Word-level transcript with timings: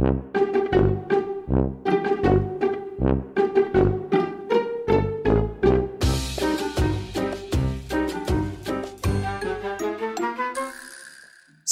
Mm-hmm. 0.00 0.43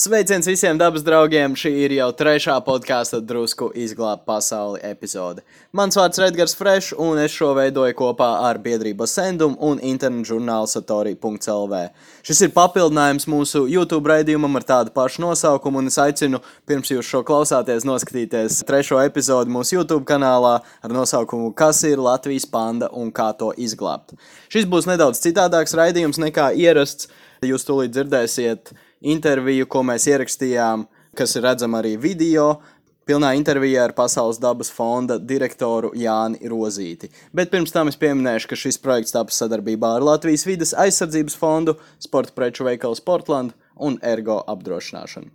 Sveiciens 0.03 0.49
visiem 0.49 0.75
dabas 0.75 1.05
draugiem! 1.07 1.53
Šī 1.55 1.71
ir 1.85 1.93
jau 1.95 2.09
trešā 2.19 2.57
podkāstu 2.67 3.21
drusku 3.23 3.69
izglābt 3.79 4.25
pasauli 4.27 4.81
epizode. 4.89 5.45
Mans 5.79 5.95
vārds 5.95 6.19
ir 6.19 6.27
Edgars 6.27 6.57
Fresh, 6.59 6.97
un 6.99 7.21
es 7.23 7.31
šo 7.31 7.53
veidoju 7.55 7.95
kopā 8.01 8.33
ar 8.49 8.59
biedrību 8.65 9.07
Sendum 9.07 9.55
un 9.63 9.79
internetu 9.79 10.33
žurnālu 10.33 10.67
Satori.CLV. 10.73 11.85
Šis 12.27 12.43
ir 12.49 12.53
papildinājums 12.57 13.29
mūsu 13.31 13.63
YouTube 13.71 14.11
raidījumam 14.11 14.59
ar 14.59 14.67
tādu 14.73 14.97
pašu 14.99 15.23
nosaukumu, 15.23 15.85
un 15.85 15.95
es 15.95 16.03
aicinu, 16.03 16.43
pirms 16.67 16.91
jūs 16.91 17.07
šo 17.07 17.23
klausāties, 17.29 17.87
noskatīties 17.87 18.59
trešo 18.67 18.99
epizodi 19.07 19.55
mūsu 19.55 19.79
YouTube 19.79 20.03
kanālā 20.11 20.57
ar 20.83 20.99
nosaukumu 20.99 21.55
Kas 21.55 21.87
ir 21.87 22.03
Latvijas 22.03 22.51
panda 22.51 22.91
un 22.91 23.15
kā 23.15 23.31
to 23.39 23.55
izglābt. 23.55 24.19
Šis 24.51 24.67
būs 24.67 24.91
nedaudz 24.91 25.23
citādāks 25.23 25.79
raidījums 25.79 26.19
nekā 26.19 26.57
ierasts. 26.59 27.07
Jūs 27.43 27.65
tūlīt 27.67 27.95
dzirdēsiet 27.95 28.75
interviju, 29.03 29.67
ko 29.67 29.83
mēs 29.87 30.07
ierakstījām, 30.11 30.87
kas 31.19 31.37
ir 31.37 31.45
redzama 31.47 31.83
arī 31.83 31.97
video. 32.01 32.61
Pilnā 33.03 33.33
intervijā 33.35 33.89
ar 33.89 33.93
Pasaules 33.99 34.39
dabas 34.39 34.71
fonda 34.71 35.17
direktoru 35.19 35.91
Jāni 35.99 36.39
Rozīti. 36.47 37.09
Bet 37.35 37.51
pirms 37.51 37.75
tam 37.75 37.91
es 37.91 37.99
pieminēšu, 37.99 38.47
ka 38.53 38.59
šis 38.59 38.79
projekts 38.79 39.17
taps 39.17 39.41
sadarbībā 39.43 39.97
ar 39.97 40.07
Latvijas 40.07 40.47
vidas 40.47 40.71
aizsardzības 40.79 41.35
fondu, 41.35 41.75
sporta 41.99 42.31
preču 42.37 42.69
veikalu 42.69 42.95
Sportland 42.95 43.57
un 43.75 43.99
Ergo 44.07 44.39
apdrošināšanu. 44.47 45.33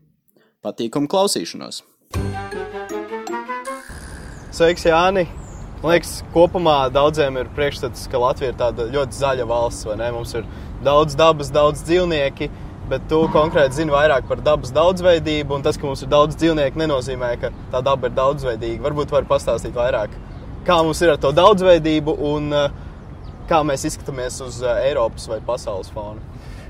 Patīkamu 0.63 1.11
klausīšanos! 1.11 1.83
Sveiks, 4.55 4.87
Jāni! 4.87 5.27
Man 5.83 5.91
liekas, 5.91 6.23
kopumā 6.33 6.87
daudziem 6.89 7.35
ir 7.37 7.51
priekšstats, 7.53 8.07
ka 8.09 8.17
Latvija 8.23 8.49
ir 8.49 8.57
tāda 8.57 8.87
ļoti 8.89 9.19
zaļa 9.19 9.43
valsts? 9.45 9.85
Mums 10.15 10.31
ir 10.39 10.47
daudz 10.87 11.13
dabas, 11.19 11.51
daudz 11.53 11.83
dzīvnieku 11.85 12.47
bet 12.89 13.05
tu 13.11 13.19
konkrēti 13.33 13.81
zini 13.81 13.93
vairāk 13.93 14.27
par 14.29 14.41
dabas 14.43 14.71
daudzveidību. 14.75 15.57
Un 15.57 15.65
tas, 15.65 15.77
ka 15.79 15.87
mums 15.87 16.03
ir 16.03 16.11
daudz 16.11 16.37
dzīvnieku, 16.39 16.79
nenozīmē, 16.81 17.33
ka 17.41 17.51
tā 17.73 17.83
daba 17.85 18.09
ir 18.09 18.15
daudzveidīga. 18.17 18.83
Varbūt 18.85 19.13
var 19.15 19.27
pastāstīt 19.29 19.75
vairāk, 19.77 20.13
kā 20.67 20.79
mums 20.83 21.01
ir 21.03 21.13
ar 21.13 21.21
to 21.21 21.33
daudzveidību 21.35 22.17
un 22.31 22.49
eh, 22.55 22.79
kā 23.49 23.61
mēs 23.67 23.87
izskatāmies 23.89 24.39
uz 24.45 24.61
eh, 24.63 24.87
Eiropas 24.89 25.27
vai 25.31 25.39
pasaules 25.45 25.91
fona. 25.93 26.23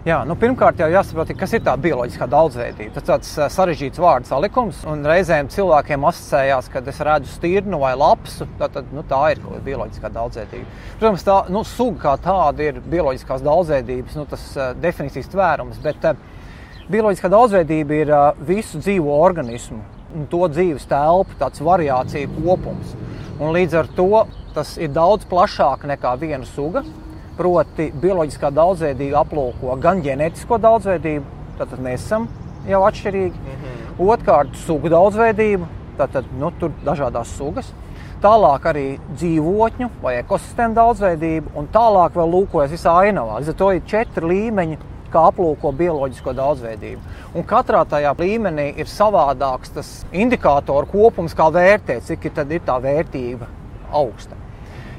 Jā, 0.07 0.21
nu, 0.23 0.37
pirmkārt, 0.39 0.77
jau 0.79 0.87
jāsaprot, 0.87 1.33
kas 1.35 1.51
ir 1.57 1.63
tā 1.65 1.73
bioloģiskā 1.83 2.29
daudzveidība. 2.31 2.93
Tas 2.95 3.03
ir 3.03 3.07
tāds 3.09 3.31
eh, 3.35 3.49
sarežģīts 3.51 3.99
vārdu 3.99 4.29
salikums, 4.29 4.77
un 4.87 5.01
reizēm 5.03 5.49
cilvēkiem 5.51 6.05
asociējās, 6.07 6.69
kad 6.71 6.85
es 6.87 7.01
redzu 7.03 7.33
stirnu 7.33 7.81
vai 7.81 7.89
lapsu. 7.99 8.47
Tad, 8.61 8.77
nu, 8.95 9.03
tā 9.09 9.19
ir 9.33 9.41
bioloģiskā 9.65 10.07
daudzveidība. 10.15 10.79
Protams, 11.01 11.25
tā 11.27 11.35
nu, 11.51 11.65
suga 11.67 11.99
kā 12.05 12.13
tāda 12.23 12.69
ir 12.69 12.79
bioloģiskās 12.87 13.43
daudzveidības 13.43 14.15
nu, 14.15 14.23
tas, 14.31 14.45
uh, 14.55 14.69
definīcijas 14.79 15.27
tvērums. 15.33 15.81
Bet 15.83 16.07
uh, 16.07 16.15
bioloģiskā 16.93 17.33
daudzveidība 17.33 17.97
ir 17.97 18.13
uh, 18.15 18.29
visu 18.47 18.79
dzīvo 18.79 19.17
organismu 19.25 19.81
un 20.15 20.29
to 20.31 20.45
dzīves 20.53 20.87
telpu, 20.87 21.35
tāds 21.41 21.59
variāciju 21.67 22.31
kopums. 22.37 22.95
Un 23.41 23.51
līdz 23.57 23.75
ar 23.81 23.91
to 23.99 24.23
tas 24.55 24.77
ir 24.79 24.95
daudz 24.95 25.27
plašāk 25.27 25.83
nekā 25.91 26.15
viena 26.23 26.47
suga. 26.47 26.85
Proti, 27.37 27.91
bioloģiskā 28.01 28.49
daudzveidība 28.49 29.19
aplūko 29.21 29.75
gan 29.81 29.99
ģenētisko 30.01 30.57
daudzveidību, 30.61 31.25
tad 31.59 31.75
mēs 31.77 32.05
esam 32.07 32.25
jau 32.65 32.79
atšķirīgi. 32.87 33.37
Mm 33.37 33.59
-hmm. 33.59 34.07
Otrkārt, 34.07 34.55
sugu 34.65 34.89
daudzveidību, 34.89 35.67
tad 35.97 36.25
nu, 36.39 36.51
tur 36.59 36.71
dažādas 36.85 37.35
sugas. 37.37 37.73
Tālāk 38.21 38.63
arī 38.65 38.85
dzīvotņu 39.13 39.89
vai 40.01 40.15
ekosistēmu 40.17 40.73
daudzveidību, 40.73 41.51
un 41.55 41.67
tālāk 41.73 42.17
vēl 42.17 42.31
lūkojas 42.33 42.71
visā 42.71 42.95
ainavā. 43.03 43.37
Līdz 43.39 43.49
ar 43.49 43.57
to 43.59 43.71
ir 43.71 43.85
četri 43.85 44.25
līmeņi, 44.25 44.77
kā 45.13 45.27
aplūko 45.29 45.71
bioloģisko 45.71 46.33
daudzveidību. 46.33 47.01
Un 47.35 47.43
katrā 47.43 47.83
tajā 47.85 48.15
līmenī 48.17 48.71
ir 48.79 48.89
savādāks 48.89 49.73
tas 49.77 49.93
indikātoru 50.11 50.89
kopums, 50.91 51.37
kā 51.37 51.51
vērtēt, 51.53 52.01
cik 52.09 52.25
ir, 52.25 52.43
ir 52.49 52.65
tā 52.65 52.81
vērtība 52.81 53.47
augsta. 53.91 54.46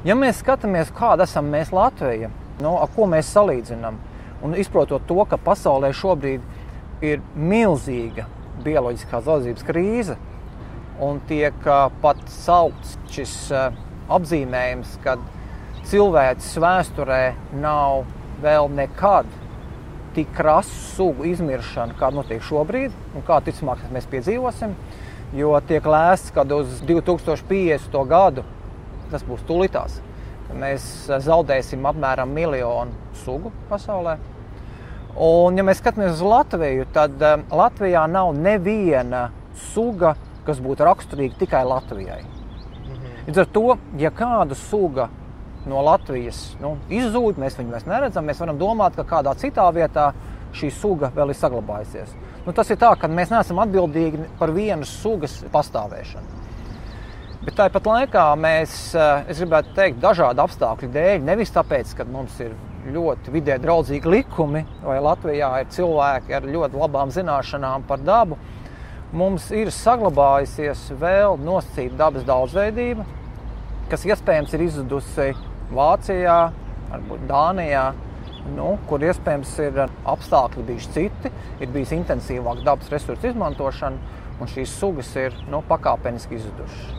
Ja 0.06 0.14
mēs 0.14 0.38
skatāmies, 0.38 0.92
kāda 0.94 1.24
esam 1.26 1.48
mēs 1.50 1.72
Latvija, 1.74 2.28
nu, 2.62 2.76
ar 2.78 2.90
ko 2.94 3.08
mēs 3.10 3.32
salīdzinām, 3.34 3.96
un 4.46 4.52
izprotot 4.54 5.02
to, 5.08 5.16
ka 5.26 5.34
pasaulē 5.42 5.88
šobrīd 5.90 6.44
ir 7.02 7.24
milzīga 7.34 8.28
bioloģiskās 8.62 9.24
daudzības 9.26 9.66
krīze, 9.66 10.14
un 11.02 11.18
tiek 11.26 11.66
pat 12.02 12.20
saukts 12.30 12.94
šis 13.10 13.32
apzīmējums, 14.14 14.92
ka 15.02 15.16
cilvēks 15.90 16.52
vēsturē 16.62 17.22
nav 17.58 18.04
vēl 18.42 18.70
nekad 18.78 19.26
tik 20.14 20.30
krasu 20.36 20.78
sugu 20.92 21.26
izmiršana, 21.32 21.98
kāda 21.98 22.20
notiek 22.20 22.46
šobrīd, 22.46 22.94
un 23.18 23.26
kā 23.26 23.40
ticamāk 23.42 23.82
mēs 23.90 24.06
piedzīvosim. 24.14 24.78
Jo 25.34 25.58
tiek 25.66 25.84
lēsts, 25.84 26.30
ka 26.32 26.46
uz 26.54 26.78
2050. 26.86 27.98
gadu 28.08 28.46
tas 29.12 29.24
būs 29.26 29.44
tūlītās. 29.48 30.00
Mēs 30.58 30.84
zaudēsim 31.24 31.84
apmēram 31.90 32.30
miljonu 32.32 33.14
sugu 33.20 33.52
pasaulē. 33.68 34.16
Un, 35.18 35.58
ja 35.58 35.64
mēs 35.66 35.80
skatāmies 35.82 36.14
uz 36.14 36.22
Latviju, 36.22 36.86
tad 36.94 37.18
um, 37.26 37.44
Latvijā 37.58 38.04
nav 38.10 38.30
neviena 38.38 39.28
suga, 39.72 40.14
kas 40.46 40.60
būtu 40.62 40.86
raksturīga 40.86 41.40
tikai 41.40 41.64
Latvijai. 41.66 42.20
Mhm. 42.22 43.14
Līdz 43.26 43.42
ar 43.42 43.48
to, 43.52 43.64
ja 43.98 44.12
kāda 44.14 44.56
suga 44.56 45.08
no 45.68 45.82
Latvijas 45.84 46.54
nu, 46.62 46.76
izzūd, 46.88 47.40
mēs 47.40 47.58
viņu 47.58 47.74
vairs 47.74 47.88
neredzam, 47.88 48.28
mēs 48.28 48.40
varam 48.40 48.60
domāt, 48.60 48.96
ka 48.96 49.04
kādā 49.08 49.34
citā 49.40 49.66
vietā 49.74 50.12
šī 50.56 50.70
suga 50.72 51.10
vēl 51.14 51.32
ir 51.32 51.38
saglabājusies. 51.38 52.14
Nu, 52.46 52.54
tas 52.56 52.70
ir 52.72 52.78
tā, 52.80 52.94
ka 52.96 53.10
mēs 53.12 53.32
neesam 53.34 53.58
atbildīgi 53.60 54.22
par 54.38 54.54
vienas 54.54 54.92
sugas 55.02 55.34
pastāvēšanu. 55.52 56.38
Bet 57.48 57.54
tāpat 57.56 57.86
laikā 57.88 58.22
mēs, 58.36 58.72
eh, 58.92 59.30
es 59.32 59.38
gribētu 59.40 59.70
teikt, 59.72 60.02
dažādu 60.02 60.42
apstākļu 60.42 60.88
dēļ, 60.92 61.22
nevis 61.24 61.48
tāpēc, 61.54 61.94
ka 61.96 62.04
mums 62.04 62.34
ir 62.44 62.50
ļoti 62.92 63.32
vidē 63.32 63.56
draudzīgi 63.62 64.04
likumi, 64.04 64.66
vai 64.84 64.98
Latvijā 65.00 65.48
ir 65.62 65.70
cilvēki 65.72 66.36
ar 66.36 66.42
ļoti 66.42 66.76
labām 66.76 67.08
zināšanām 67.08 67.86
par 67.88 68.04
dabu, 68.04 68.36
mums 69.16 69.48
ir 69.50 69.72
saglabājusies 69.72 70.92
vēl 71.00 71.40
nosacīta 71.40 71.96
dabas 71.96 72.28
daudzveidība, 72.28 73.08
kas 73.88 74.04
iespējams 74.04 74.52
ir 74.52 74.66
izzudusi 74.66 75.32
Vācijā, 75.72 76.52
varbūt 76.92 77.26
Dānijā, 77.32 77.88
nu, 78.60 78.74
kur 78.92 79.00
iespējams 79.00 79.58
ir 79.70 79.84
apstākļi 80.04 80.68
bijuši 80.68 80.96
citi, 81.00 81.32
ir 81.64 81.72
bijis 81.72 81.96
intensīvāka 81.96 82.68
dabas 82.74 82.92
resursu 82.92 83.32
izmantošana, 83.32 84.16
un 84.36 84.56
šīs 84.56 84.80
sugas 84.84 85.16
ir 85.16 85.44
nu, 85.48 85.64
pakāpeniski 85.64 86.42
izzudušas. 86.42 86.97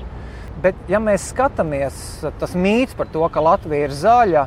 Bet, 0.60 0.76
ja 0.92 1.00
mēs 1.00 1.30
skatāmies, 1.32 1.98
tas 2.40 2.56
mīts 2.58 2.96
par 2.98 3.08
to, 3.14 3.22
ka 3.32 3.44
Latvija 3.44 3.88
ir 3.88 3.94
zaļa, 3.96 4.46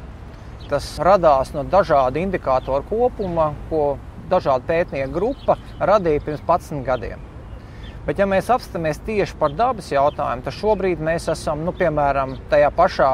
tas 0.68 0.88
radās 1.00 1.52
no 1.54 1.62
dažādu 1.64 2.20
indikātoru 2.20 2.84
kopuma, 2.88 3.52
ko 3.70 3.96
dažādu 4.28 4.68
pētnieku 4.68 5.12
grupa 5.14 5.56
radīja 5.80 6.24
pirms 6.26 6.42
11 6.44 6.84
gadiem. 6.84 7.22
Bet, 8.04 8.18
ja 8.18 8.26
mēs 8.28 8.50
apstāmies 8.52 9.00
tieši 9.06 9.38
par 9.40 9.54
dabas 9.56 9.88
jautājumu, 9.92 10.44
tad 10.44 10.56
šobrīd 10.58 11.00
mēs 11.00 11.30
esam 11.32 11.62
nu, 11.64 11.72
piemēram 11.76 12.34
tajā 12.50 12.72
pašā 12.76 13.12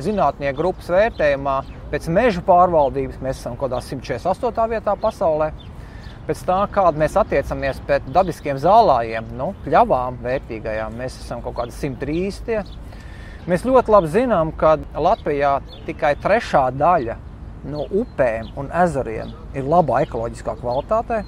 zinātnieku 0.00 0.58
grupas 0.62 0.88
vērtējumā 0.92 1.56
pēc 1.90 2.08
meža 2.14 2.44
pārvaldības. 2.46 3.20
Mēs 3.24 3.42
esam 3.42 3.58
kaut 3.60 3.72
kādā 3.72 3.82
148. 3.84 4.68
vietā 4.70 4.96
pasaulē 5.02 5.50
pēc 6.30 6.44
tā, 6.46 6.58
kāda 6.70 7.00
mēs 7.00 7.16
attiecamies 7.18 7.80
pret 7.88 8.06
dabiskiem 8.14 8.58
zālājiem, 8.62 9.32
nu, 9.34 9.50
pļavām 9.64 10.20
vērtīgajām, 10.22 10.94
mēs 11.00 11.16
esam 11.24 11.42
kaut 11.42 11.56
kādi 11.58 11.74
130. 11.74 12.70
Mēs 13.50 13.64
ļoti 13.66 13.90
labi 13.90 14.10
zinām, 14.12 14.52
ka 14.54 14.76
Latvijā 14.94 15.56
tikai 15.88 16.12
trešā 16.22 16.68
daļa 16.76 17.16
no 17.72 17.86
upēm 18.02 18.52
un 18.60 18.70
ezeriem 18.84 19.32
ir 19.58 19.66
labā 19.66 20.04
ekoloģiskā 20.06 20.54
kvalitātē. 20.60 21.24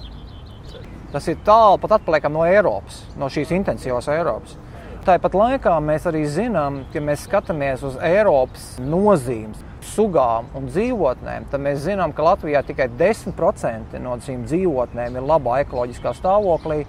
Tas 1.11 1.27
ir 1.29 1.41
tālu 1.45 1.81
pat 1.81 1.97
atpaliekam 1.99 2.37
no 2.37 2.45
Eiropas, 2.47 3.03
no 3.19 3.27
šīs 3.33 3.51
intensīvās 3.57 4.07
Eiropas. 4.13 4.55
Tāpat 5.03 5.35
laikā 5.35 5.75
mēs 5.83 6.07
arī 6.07 6.23
zinām, 6.31 6.85
ka 6.93 7.03
mēs 7.03 7.27
skatāmies 7.27 7.83
uz 7.83 7.99
Eiropas 7.99 8.77
nozīmes 8.79 9.67
sugām 9.87 10.49
un 10.57 10.67
dzīvotnēm, 10.69 11.47
tad 11.51 11.63
mēs 11.63 11.83
zinām, 11.85 12.13
ka 12.15 12.25
Latvijā 12.25 12.63
tikai 12.65 12.89
10% 12.99 13.97
no 14.03 14.17
šīm 14.25 14.45
dzīvotnēm 14.49 15.17
ir 15.19 15.27
labā 15.27 15.59
ekoloģiskā 15.63 16.15
stāvoklī. 16.17 16.83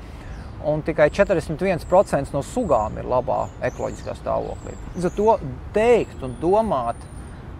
Un 0.65 0.81
tikai 0.81 1.11
41% 1.13 2.33
no 2.33 2.41
sugām 2.41 2.97
ir 2.97 3.09
labā 3.09 3.43
ekoloģiskā 3.69 4.15
stāvoklī. 4.17 4.73
Līdz 4.95 5.09
ar 5.11 5.17
to 5.19 5.35
teikt 5.75 6.23
un 6.25 6.39
domāt, 6.41 7.03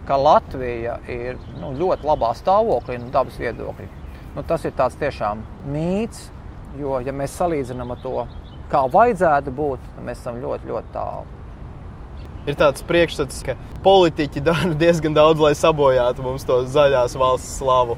ka 0.07 0.17
Latvija 0.17 0.97
ir 1.09 1.37
nu, 1.59 1.73
ļoti 1.77 2.07
labā 2.07 2.31
stāvoklī 2.37 2.97
no 3.01 3.11
dabas 3.13 3.37
viedokļa, 3.41 3.87
nu, 4.35 4.45
tas 4.47 4.65
ir 4.65 4.73
tiešām 4.73 5.45
mīts. 5.69 6.31
Jo, 6.75 6.97
ja 6.99 7.13
mēs 7.15 7.37
salīdzinām 7.39 7.93
to 8.03 8.25
kā 8.71 8.81
vajadzētu 8.91 9.53
būt, 9.55 9.89
mēs 10.03 10.19
esam 10.19 10.41
ļoti, 10.41 10.67
ļoti 10.71 10.93
tālu. 10.93 11.34
Ir 12.45 12.57
tāds 12.59 12.83
priekšstats, 12.85 13.41
ka 13.45 13.55
politiķi 13.85 14.43
dara 14.49 14.73
diezgan 14.77 15.15
daudz, 15.17 15.41
lai 15.41 15.55
sabojātu 15.57 16.25
mums 16.25 16.45
to 16.45 16.61
zaļās 16.69 17.17
valsts 17.17 17.59
slavu. 17.59 17.97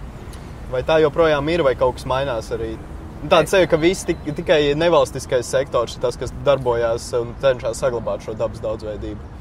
Vai 0.71 0.83
tā 0.87 0.99
joprojām 1.03 1.47
ir, 1.51 1.63
vai 1.63 1.75
kaut 1.79 1.97
kas 1.97 2.07
mainās 2.07 2.51
arī? 2.55 2.75
Tāda 3.17 3.49
seja, 3.49 3.67
ka 3.67 3.79
viss 3.81 4.05
tik, 4.05 4.19
tikai 4.37 4.75
nevalstiskais 4.77 5.47
sektors 5.49 5.95
ir 5.95 6.03
tas, 6.03 6.19
kas 6.19 6.33
darbojās 6.45 7.07
un 7.17 7.31
cenšas 7.41 7.79
saglabāt 7.81 8.21
šo 8.23 8.35
dabas 8.37 8.61
daudzveidību. 8.61 9.33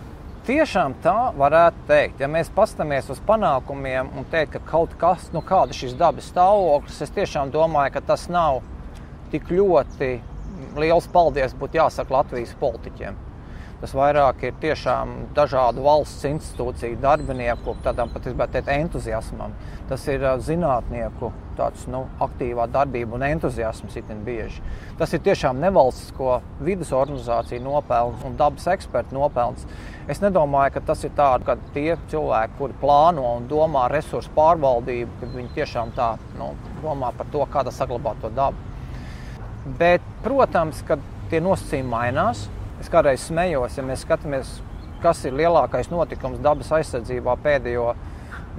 Tiešām 0.47 0.95
tā 1.03 1.33
varētu 1.37 1.85
teikt. 1.89 2.23
Ja 2.23 2.31
mēs 2.31 2.49
paskatāmies 2.55 3.11
uz 3.11 3.19
panākumiem 3.27 4.13
un 4.17 4.27
teikt, 4.31 4.55
ka 4.55 4.63
kaut 4.71 4.95
kas, 4.99 5.27
nu, 5.35 5.43
kāda 5.45 5.75
ir 5.75 5.81
šis 5.81 5.97
dabas 5.99 6.31
stāvoklis, 6.31 7.03
es 7.03 7.15
tiešām 7.19 7.51
domāju, 7.55 7.97
ka 7.99 8.05
tas 8.15 8.29
nav 8.33 8.63
tik 9.33 9.51
ļoti 9.51 10.13
liels 10.79 11.11
paldies 11.13 11.55
būtu 11.59 11.83
jāsaka 11.83 12.21
Latvijas 12.21 12.55
politiķiem. 12.63 13.26
Tas 13.77 13.93
vairāk 13.93 14.41
ir 14.49 14.55
tiešām 14.63 15.11
dažādu 15.37 15.83
valsts 15.85 16.25
institūciju 16.25 16.97
darbinieku, 17.03 17.75
tādam 17.85 18.09
pat 18.13 18.25
teikt, 18.25 18.71
entuziasmam. 18.73 19.53
Tas 19.91 20.07
ir 20.09 20.25
zinātnieku 20.41 21.29
tāds, 21.59 21.85
nu, 21.93 22.07
aktīvā 22.25 22.67
darbība 22.73 23.19
un 23.19 23.25
entuziasms 23.27 23.99
itin 24.01 24.23
bieži. 24.25 24.63
Tas 24.97 25.13
ir 25.13 25.21
tiešām 25.27 25.61
nevalstisko 25.61 26.39
vidus 26.65 26.93
organizāciju 26.97 27.65
nopelns 27.65 28.25
un 28.25 28.39
dabas 28.41 28.67
ekspertu 28.73 29.17
nopelns. 29.17 29.69
Es 30.09 30.23
nedomāju, 30.25 30.77
ka 30.77 30.85
tas 30.93 31.05
ir 31.05 31.13
tā, 31.19 31.29
ka 31.45 31.59
tie 31.75 31.99
cilvēki, 32.11 32.57
kuri 32.61 32.81
plāno 32.81 33.27
un 33.37 33.49
domā 33.51 33.87
resursu 33.93 34.33
pārvaldību, 34.37 35.21
ka 35.21 35.31
viņi 35.37 35.55
tiešām 35.61 35.93
tā 35.97 36.15
nu, 36.41 36.55
domā 36.85 37.13
par 37.17 37.29
to, 37.33 37.45
kā 37.53 37.67
saglabāt 37.69 38.25
to 38.25 38.33
dabu. 38.33 38.57
Bet, 39.79 40.05
protams, 40.25 40.81
ka 40.87 41.01
tie 41.31 41.43
nosacījumi 41.43 41.91
mainās. 41.91 42.47
Es 42.81 42.91
kādreiz 42.93 43.25
smējos, 43.25 43.79
ja 43.79 43.85
mēs 43.87 44.03
skatāmies, 44.05 44.51
kas 45.03 45.23
ir 45.25 45.37
lielākais 45.37 45.89
notikums 45.93 46.43
dabas 46.45 46.73
aizsardzībā 46.77 47.37
pēdējo 47.45 47.95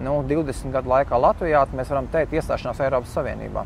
nu, 0.02 0.22
20 0.30 0.74
gadu 0.74 0.90
laikā 0.94 1.20
Latvijā, 1.22 1.66
tad 1.66 1.78
mēs 1.78 1.92
varam 1.94 2.10
teikt, 2.14 2.34
iestāšanās 2.38 2.82
Eiropas 2.86 3.14
Savienībā. 3.18 3.66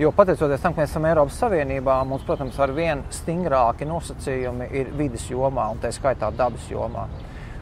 Jo 0.00 0.12
pateicoties 0.16 0.62
tam, 0.62 0.74
ka 0.76 0.82
mēs 0.82 0.92
esam 0.92 1.08
Eiropas 1.08 1.40
Savienībā, 1.40 1.96
mums, 2.08 2.24
protams, 2.28 2.58
ar 2.60 2.72
vien 2.76 3.02
stingrāki 3.12 3.88
nosacījumi 3.88 4.70
ir 4.80 4.92
vidas 4.96 5.26
jomā 5.32 5.70
un 5.72 5.80
tā 5.82 5.90
skaitā 5.92 6.30
dabas 6.36 6.68
jomā. 6.70 7.08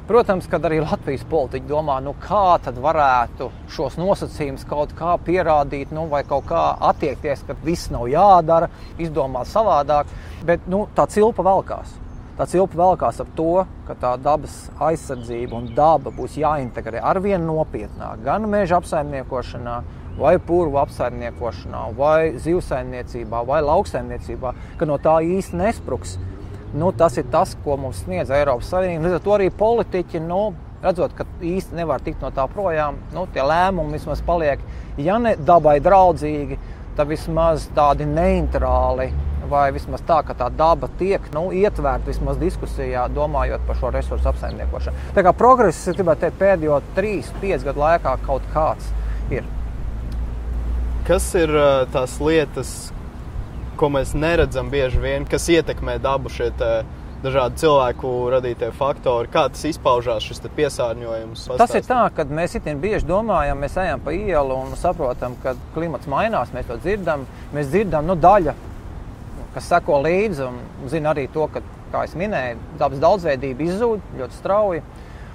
Protams, 0.09 0.47
kad 0.49 0.65
arī 0.65 0.79
Latvijas 0.81 1.25
politiķi 1.29 1.69
domā, 1.69 1.99
nu, 2.01 2.15
kā 2.23 2.57
tad 2.65 2.79
varētu 2.81 3.51
šos 3.75 3.99
nosacījumus 4.01 4.65
kaut 4.69 4.95
kā 4.97 5.19
pierādīt, 5.21 5.93
nu, 5.93 6.07
vai 6.09 6.23
kaut 6.25 6.47
kā 6.49 6.63
attiekties, 6.91 7.43
ka 7.45 7.57
viss 7.65 7.91
nav 7.93 8.07
jādara, 8.09 8.71
izdomāt 8.97 9.51
savādāk, 9.51 10.09
bet 10.49 10.65
nu, 10.71 10.87
tā 10.97 11.05
cilpa 11.13 11.45
velkās. 11.45 11.93
Tā 12.39 12.47
cilpa 12.47 12.79
velkās 12.79 13.17
ap 13.19 13.31
to, 13.35 13.65
ka 13.89 13.97
tā 13.99 14.13
dabas 14.23 14.69
aizsardzība 14.79 15.57
un 15.59 15.65
daba 15.75 16.13
būs 16.15 16.37
jāintegrē 16.39 17.01
ar 17.03 17.19
vien 17.19 17.43
nopietnāk 17.43 18.21
gan 18.23 18.47
meža 18.47 18.77
apsaimniekošanā, 18.79 19.73
vai 20.21 20.37
purvu 20.39 20.79
apsaimniekošanā, 20.85 21.81
vai 21.99 22.37
zivsaimniecībā, 22.39 23.43
vai 23.49 23.59
lauksaimniecībā, 23.67 24.53
ka 24.79 24.87
no 24.87 25.01
tā 25.03 25.17
īsti 25.27 25.59
nespruks. 25.59 26.15
Nu, 26.79 26.93
tas 26.95 27.19
ir 27.19 27.27
tas, 27.33 27.57
ko 27.65 27.75
mums 27.81 28.05
sniedz 28.05 28.31
Eiropas 28.31 28.71
Savienība. 28.71 29.09
Līdz 29.09 29.19
ar 29.19 29.25
to 29.25 29.35
arī 29.35 29.49
politiķi, 29.65 30.23
nu, 30.23 30.43
redzot, 30.85 31.17
ka 31.19 31.27
īsti 31.43 31.75
nevar 31.81 32.05
tikt 32.07 32.23
no 32.23 32.31
tā 32.35 32.47
projām, 32.53 33.01
nu, 33.17 33.27
tie 33.35 33.43
lēmumi 33.43 33.99
vismaz 33.99 34.23
paliek, 34.23 34.63
ja 34.95 35.19
ne 35.19 35.35
dabai 35.35 35.81
draudzīgi, 35.83 36.61
tad 36.95 37.11
vismaz 37.11 37.67
tādi 37.75 38.07
neitrāli 38.07 39.11
vai 39.51 39.69
vismaz 39.75 40.03
tā, 40.09 40.21
ka 40.27 40.37
tā 40.39 40.51
daba 40.55 40.91
tiek 41.01 41.25
nu, 41.35 41.49
ietverta 41.55 42.11
vismaz 42.11 42.39
diskusijā, 42.41 43.07
domājot 43.15 43.65
par 43.67 43.81
šo 43.81 43.93
resursu 43.95 44.29
apsaimniekošanu. 44.33 45.09
Tā 45.17 45.25
kā 45.27 45.33
progress, 45.37 45.87
es 45.89 45.97
gribētu 45.99 46.27
teikt, 46.27 46.39
pēdējo 46.43 46.83
3-5 46.99 47.67
gadu 47.71 47.85
laikā 47.85 48.15
kaut 48.27 48.47
kāds 48.55 48.93
ir. 49.35 49.49
Kas 51.09 51.25
ir 51.41 51.53
tās 51.95 52.19
lietas, 52.21 52.77
ko 53.81 53.89
mēs 53.95 54.13
neredzam 54.19 54.69
bieži 54.73 55.01
vien, 55.01 55.27
kas 55.29 55.49
ietekmē 55.49 55.97
dabu 56.05 56.29
šie 56.33 56.51
dažādi 57.23 57.63
cilvēku 57.63 58.11
radītie 58.35 58.69
faktori? 58.77 59.31
Kā 59.33 59.47
tas 59.53 59.65
izpaužās, 59.71 60.27
šis 60.27 60.43
piesārņojums? 60.57 61.47
Pastāstīt. 61.49 61.63
Tas 61.63 61.77
ir 61.79 61.87
tā, 61.89 62.03
ka 62.15 62.27
mēs 62.29 62.59
itin 62.59 62.83
bieži 62.83 63.09
domājam, 63.09 63.59
mēs 63.63 63.79
ejam 63.81 64.03
pa 64.05 64.15
ielu 64.15 64.59
un 64.67 64.77
saprotam, 64.79 65.39
ka 65.43 65.57
klimats 65.75 66.11
mainās, 66.11 66.53
mēs 66.55 66.69
to 66.69 66.77
dzirdam. 66.83 67.25
Mēs 67.57 67.73
dzirdam, 67.73 68.07
nu, 68.11 68.19
daļa 68.19 68.55
kas 69.59 69.73
seko 69.73 69.99
līdzi 70.07 70.47
un 70.47 70.89
zina 70.91 71.13
arī 71.13 71.27
to, 71.35 71.49
ka, 71.51 71.63
kā 71.93 72.05
jau 72.07 72.21
minēju, 72.21 72.59
dabas 72.79 73.03
daudzveidība 73.03 73.67
izzūd 73.67 74.17
ļoti 74.21 74.39
strauji. 74.39 74.83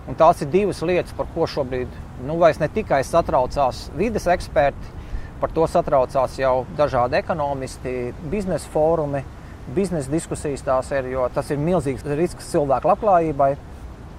Un 0.08 0.18
tās 0.20 0.42
ir 0.44 0.50
divas 0.52 0.82
lietas, 0.84 1.14
par 1.16 1.30
ko 1.32 1.48
šobrīd 1.48 1.92
nu, 2.28 2.36
ne 2.40 2.68
tikai 2.76 3.02
satraucās 3.08 3.86
vides 3.96 4.28
eksperti, 4.28 4.92
par 5.40 5.52
to 5.56 5.68
satraucās 5.68 6.36
jau 6.40 6.66
dažādi 6.76 7.20
ekonomisti, 7.20 8.14
biznesa 8.32 8.68
fórumi, 8.72 9.24
biznesa 9.76 10.12
diskusijas 10.12 10.64
tās 10.64 10.92
ir, 10.92 11.08
jo 11.12 11.28
tas 11.34 11.52
ir 11.52 11.60
milzīgs 11.60 12.04
risks 12.20 12.52
cilvēku 12.52 12.92
labklājībai. 12.92 13.54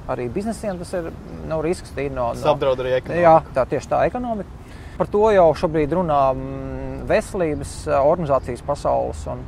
Arī 0.09 0.29
biznesiem 0.33 0.81
tas 0.81 0.91
ir 0.97 1.11
nu, 1.49 1.61
risks. 1.65 1.93
No, 1.97 2.33
no, 2.37 2.51
apdraud 2.53 2.81
arī 2.81 2.99
ekonomiku. 2.99 3.25
Jā, 3.25 3.37
tā 3.57 3.65
tieši 3.69 3.93
tā 3.93 4.03
ekonomika. 4.09 4.81
Par 4.99 5.09
to 5.11 5.31
jau 5.33 5.47
šobrīd 5.59 5.93
runā 5.97 6.23
mm, 6.37 7.05
veselības 7.09 7.77
organizācijas 8.01 8.65
pasaules. 8.65 9.25
Un, 9.33 9.41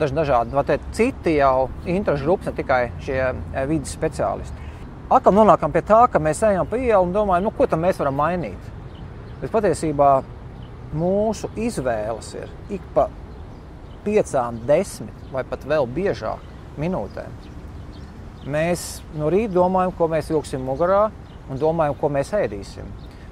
daž, 0.00 0.14
dažādi 0.16 0.64
teikt, 0.70 0.88
citi 0.96 1.36
jau 1.36 1.68
interešu 1.86 2.24
grupas, 2.24 2.50
ne 2.50 2.56
tikai 2.58 2.80
šie 3.04 3.20
eh, 3.28 3.66
vidas 3.68 3.94
speciālisti. 3.96 4.66
Atkal 5.08 5.32
nonākam 5.32 5.72
pie 5.72 5.82
tā, 5.88 6.02
ka 6.12 6.20
mēs 6.20 6.42
ejam 6.44 6.68
pa 6.68 6.76
ielu 6.76 7.06
un 7.06 7.14
domājam, 7.14 7.46
nu, 7.48 7.52
ko 7.56 7.66
tam 7.66 7.80
mēs 7.86 8.00
varam 8.00 8.18
mainīt. 8.18 8.72
Bet 9.40 9.52
patiesībā 9.54 10.10
mūsu 10.98 11.48
izvēles 11.56 12.34
ir 12.36 12.50
ik 12.76 12.84
pa 12.94 13.06
piecām, 14.04 14.60
desmit 14.68 15.32
vai 15.32 15.44
pat 15.48 15.64
vēl 15.68 15.88
biežāk 15.96 16.44
minūtēm. 16.80 17.32
Mēs 18.48 18.84
no 19.18 19.28
rīta 19.32 19.52
domājam, 19.56 19.92
ko 19.96 20.08
mēs 20.12 20.30
vilksim 20.32 20.62
mugurā 20.64 21.08
un 21.48 21.60
domājam, 21.60 21.96
ko 21.98 22.10
mēs 22.12 22.32
ēdīsim. 22.36 22.88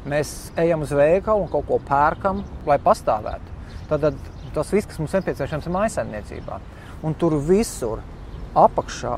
Mēs 0.07 0.33
ejam 0.61 0.85
uz 0.87 0.93
veikalu 0.95 1.45
un 1.45 1.51
kaut 1.51 1.67
ko 1.69 1.79
pērkam, 1.89 2.43
lai 2.69 2.79
pastāvētu. 2.83 3.55
Tad, 3.91 4.03
tad 4.03 4.36
tas 4.57 4.73
viss, 4.73 4.89
kas 4.89 5.01
mums 5.03 5.15
nepieciešams, 5.17 5.69
ir 5.69 5.77
maisaimniecībā. 5.77 6.61
Un 7.05 7.17
tur 7.21 7.37
visur 7.45 8.03
apakšā 8.57 9.17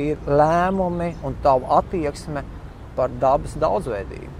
ir 0.00 0.22
lēmumi 0.26 1.12
un 1.26 1.36
tavu 1.44 1.68
attieksme 1.78 2.44
par 2.96 3.12
dabas 3.20 3.54
daudzveidību. 3.60 4.32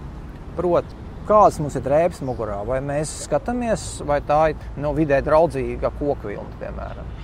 Proti, 0.57 0.97
kādas 1.29 1.59
mums 1.61 1.77
ir 1.77 1.85
drēbes 1.85 2.23
mugurā, 2.25 2.59
vai 2.67 2.79
mēs 2.83 3.11
skatāmies, 3.27 3.85
vai 4.07 4.19
tā 4.25 4.41
ir 4.51 4.69
no 4.81 4.95
vidē 4.97 5.21
draudzīga 5.25 5.93
koku 5.99 6.33
vilna, 6.33 6.51
piemēram. 6.61 7.15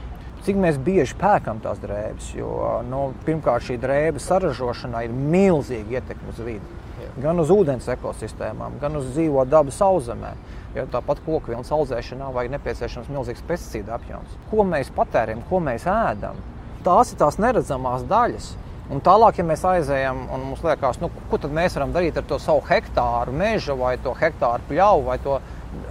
Cik 0.45 0.59
mēs 0.61 0.77
bieži 0.77 1.15
pērkam 1.17 1.57
tās 1.63 1.79
drēbes, 1.81 2.29
jo 2.37 2.49
nu, 2.85 3.07
pirmkārt 3.25 3.65
šī 3.65 3.79
drēbe 3.81 4.21
saražošanā 4.21 5.07
ir 5.07 5.15
milzīga 5.15 5.97
ietekme 5.97 6.29
uz 6.35 6.41
vidi. 6.45 6.81
Gan 7.23 7.39
uz 7.41 7.49
ūdens 7.49 7.87
ekosistēmām, 7.95 8.77
gan 8.81 8.99
uz 8.99 9.07
dzīvo 9.15 9.45
dabu 9.49 9.73
sauszemē. 9.73 10.35
Jo 10.75 10.83
tāpat 10.91 11.21
koku 11.23 11.53
vilnas 11.53 11.71
audzēšanā 11.71 12.33
vajag 12.35 12.51
nepieciešams 12.57 13.07
milzīgs 13.13 13.43
pesticīdu 13.47 13.93
apjoms. 13.95 14.33
Ko 14.51 14.65
mēs 14.67 14.89
patērējam, 14.95 15.45
ko 15.47 15.61
mēs 15.63 15.85
ēdam, 15.87 16.41
tās 16.83 17.13
ir 17.13 17.21
tās 17.21 17.39
neredzamās 17.39 18.03
daļas. 18.09 18.49
Un 18.91 18.99
tālāk, 19.01 19.39
ja 19.39 19.45
mēs 19.47 19.63
aizējām 19.65 20.19
un 20.35 20.43
mums 20.51 20.61
liekas, 20.65 20.99
nu, 21.01 21.09
ko 21.31 21.39
tad 21.41 21.55
mēs 21.55 21.77
varam 21.77 21.95
darīt 21.95 22.19
ar 22.19 22.27
to 22.27 22.37
savu 22.43 22.61
hektāru 22.67 23.33
meža 23.33 23.73
vai 23.79 23.95
to 24.03 24.13
hektāru 24.19 24.67
pļauju 24.69 25.07
vai 25.07 25.17
to 25.23 25.39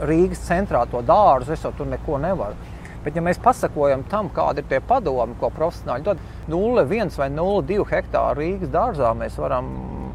Rīgas 0.04 0.44
centrā 0.46 0.84
to 0.92 1.02
dārzu, 1.04 1.56
es 1.56 1.64
jau 1.64 1.72
tur 1.74 1.88
neko 1.90 2.20
nevaru. 2.22 2.54
Bet, 3.04 3.16
ja 3.18 3.24
mēs 3.24 3.40
pasakojam 3.42 4.04
tam, 4.08 4.30
kādi 4.32 4.62
ir 4.62 4.70
tie 4.70 4.78
padomi, 4.84 5.34
ko 5.40 5.50
profesionāļi 5.52 6.06
dod, 6.06 6.22
0,1 6.48 7.18
vai 7.20 7.28
0,2 7.32 7.84
hektāru 7.90 8.40
Rīgas 8.44 8.72
dārzā, 8.72 9.10
mēs 9.18 9.36
varam 9.40 9.68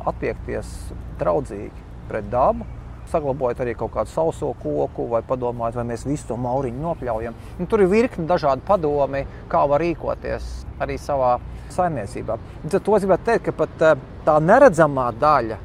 attiekties 0.10 0.72
draudzīgi 1.20 1.88
pret 2.10 2.32
dabu, 2.32 2.66
saglabājot 3.12 3.64
arī 3.64 3.76
kaut 3.78 3.94
kādu 3.94 4.12
sauso 4.14 4.52
koku, 4.62 5.08
vai 5.12 5.22
padomājot, 5.26 5.80
vai 5.80 5.88
mēs 5.92 6.06
visu 6.08 6.30
to 6.30 6.38
mauriņu 6.40 6.84
nopļaujam. 6.84 7.38
Un 7.60 7.70
tur 7.70 7.84
ir 7.84 7.92
virkni 7.92 8.28
dažādi 8.30 8.66
padomi, 8.68 9.26
kā 9.52 9.66
var 9.70 9.84
rīkoties 9.84 10.50
arī 10.84 10.98
savā 11.02 11.36
saimniecībā. 11.74 12.40
Tad 12.70 12.80
to 12.86 12.98
es 12.98 13.06
gribētu 13.06 13.30
teikt, 13.32 13.50
ka 13.50 13.56
pat 13.64 13.86
eh, 13.90 14.08
tā 14.26 14.40
neredzamā 14.44 15.10
daļa 15.20 15.60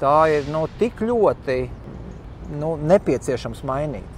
tā 0.00 0.16
ir 0.34 0.50
nu, 0.52 0.66
tik 0.80 1.04
ļoti 1.04 1.60
nu, 2.58 2.74
nepieciešams 2.90 3.62
mainīt. 3.66 4.10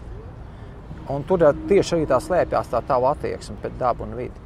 Un 1.12 1.22
tur 1.26 1.44
tieši 1.68 2.00
arī 2.00 2.08
tā 2.10 2.18
slēpjas 2.22 2.72
tā 2.72 2.82
tā 2.86 2.98
attieksme 3.12 3.60
pret 3.62 3.78
dabu 3.78 4.08
un 4.08 4.16
vidi 4.18 4.45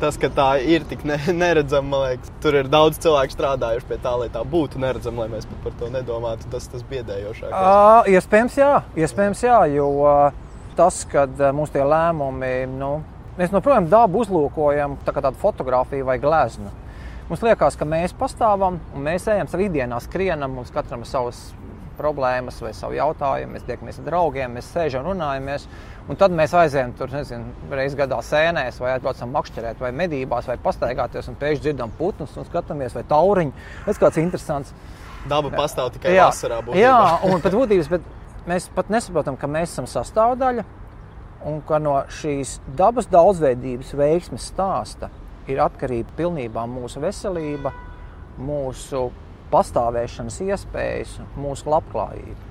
tas, 0.00 0.16
ka 0.20 0.30
tā 0.32 0.48
ir 0.62 0.86
tik 0.88 1.04
ne, 1.08 1.18
neredzama, 1.42 1.88
man 1.90 2.04
liekas, 2.06 2.32
tur 2.42 2.56
ir 2.60 2.70
daudz 2.72 3.00
cilvēku 3.02 3.36
strādājuši 3.36 3.90
pie 3.90 4.00
tā, 4.04 4.14
lai 4.22 4.30
tā 4.32 4.42
būtu 4.46 4.80
neredzama, 4.82 5.24
lai 5.24 5.36
mēs 5.36 5.46
pat 5.50 5.60
par 5.66 5.76
to 5.80 5.92
nedomātu. 5.94 6.48
Tas 6.52 6.70
ir 6.72 6.88
biedējošākais. 6.90 7.54
Uh, 7.54 8.10
iespējams, 8.14 8.58
jā, 8.58 8.72
iespējams, 9.04 9.44
jā 9.46 9.60
jo 9.74 9.92
uh, 10.06 10.42
tas, 10.78 11.04
ka 11.10 11.28
uh, 11.28 11.48
mums 11.56 11.74
tie 11.74 11.84
lēmumi 11.86 12.56
nu, 12.78 12.96
Mēs 13.38 13.52
joprojām 13.54 13.84
dabu 13.86 14.24
uzlūkojam 14.24 14.96
tā 15.06 15.12
kā 15.14 15.20
tādu 15.22 15.38
fotografiju 15.38 16.08
vai 16.08 16.16
gleznu. 16.18 16.72
Mums 17.28 17.44
liekas, 17.46 17.76
ka 17.78 17.86
mēs 17.86 18.10
pastāvam 18.18 18.80
un 18.90 19.04
mēs 19.04 19.28
ejam 19.30 19.46
savā 19.46 19.68
ikdienā, 19.68 20.00
skrienam, 20.02 20.56
mums 20.58 20.72
katram 20.74 21.04
ir 21.04 21.10
savas 21.10 21.38
problēmas 21.98 22.60
vai 22.62 22.72
savu 22.76 22.96
jautājumu, 22.96 23.56
mēs 23.56 23.66
tiekamies 23.68 23.98
ar 24.00 24.06
draugiem, 24.06 24.54
mēs 24.56 24.70
sēžam 24.72 25.04
un 25.04 25.12
runājamies. 25.12 25.66
Un 26.08 26.16
tad 26.20 26.32
mēs 26.32 26.54
aizējām 26.56 26.94
tur, 26.96 27.10
nezinu, 27.12 27.52
reizes 27.74 27.98
gadā 27.98 28.20
sēnēs, 28.24 28.78
vai 28.80 28.94
atbraucam 28.94 29.34
makšķerēt, 29.34 29.82
vai 29.82 29.90
medībās, 29.92 30.48
vai 30.48 30.56
pastaigāties, 30.62 31.28
un 31.28 31.36
pēkšņi 31.40 31.66
dzirdam 31.66 31.92
putnus 31.98 32.32
un 32.38 32.48
skatāmies, 32.48 32.96
vai 32.96 33.04
tauriņu. 33.10 33.66
Tas 33.84 34.00
kāds 34.00 34.22
interesants. 34.22 34.72
Daba 35.28 35.52
pastāv 35.52 35.92
tikai 35.98 36.14
jā, 36.16 36.30
vasarā. 36.30 36.62
Būtībā. 36.64 36.80
Jā, 36.80 36.96
un 37.28 37.44
pat 37.44 37.58
būtības, 37.58 37.90
bet 37.92 38.08
mēs 38.48 38.70
pat 38.72 38.92
nesaprotam, 38.94 39.36
ka 39.36 39.50
mēs 39.50 39.74
esam 39.74 39.88
sastāvdaļa 39.90 40.64
un 41.48 41.60
ka 41.66 41.78
no 41.82 42.00
šīs 42.10 42.58
dabas 42.78 43.08
daudzveidības 43.12 43.92
veiksmes 43.98 44.48
stāsta 44.50 45.10
ir 45.48 45.60
atkarība 45.62 46.14
pilnībā 46.18 46.64
mūsu 46.68 47.02
veselība, 47.02 47.72
mūsu 48.38 49.08
pastāvēšanas 49.52 50.38
iespējas, 50.44 51.16
mūsu 51.38 51.70
labklājība. 51.72 52.44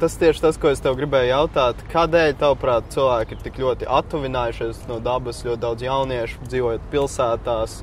Tas 0.00 0.16
tieši 0.18 0.42
tas, 0.42 0.56
ko 0.58 0.72
es 0.72 0.80
tev 0.82 0.96
gribēju 0.98 1.30
jautāt. 1.30 1.82
Kādēļ, 1.92 2.32
tavuprāt, 2.40 2.88
cilvēki 2.90 3.36
ir 3.36 3.42
tik 3.44 3.60
ļoti 3.62 3.86
attuvinājušies 3.98 4.80
no 4.90 4.98
dabas, 5.02 5.44
ļoti 5.46 5.62
daudz 5.62 5.84
jauniešu 5.86 6.48
dzīvojot 6.48 6.88
pilsētās, 6.90 7.76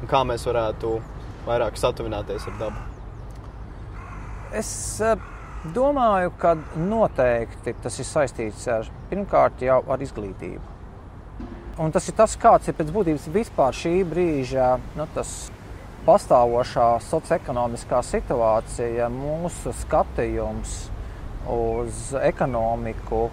un 0.00 0.08
kā 0.08 0.22
mēs 0.28 0.46
varētu 0.48 0.94
vairāk 1.44 1.76
satuvināties 1.76 2.48
ar 2.48 2.56
dabu? 2.62 2.88
Es 4.56 4.72
eh, 5.04 5.20
domāju, 5.76 6.32
ka 6.40 6.54
noteikti 6.76 7.76
tas 7.84 8.00
ir 8.00 8.08
saistīts 8.08 8.64
ar 8.72 8.88
pirmkārt 9.10 9.60
jau 9.64 9.82
ar 9.92 10.04
izglītību. 10.04 10.72
Un 11.80 11.92
tas 11.92 12.08
ir 12.08 12.16
tas, 12.16 12.36
kāds 12.36 12.68
ir 12.68 12.76
pēc 12.76 12.92
būtības 12.92 13.28
vispār 13.32 13.76
šī 13.76 13.94
brīža 14.08 14.74
nu, 14.96 15.06
pastāvošā 16.06 16.86
socioekonomiskā 17.06 18.00
situācija, 18.06 19.06
mūsu 19.12 19.72
skatījums 19.84 20.76
uz 21.50 22.12
ekonomiku. 22.22 23.28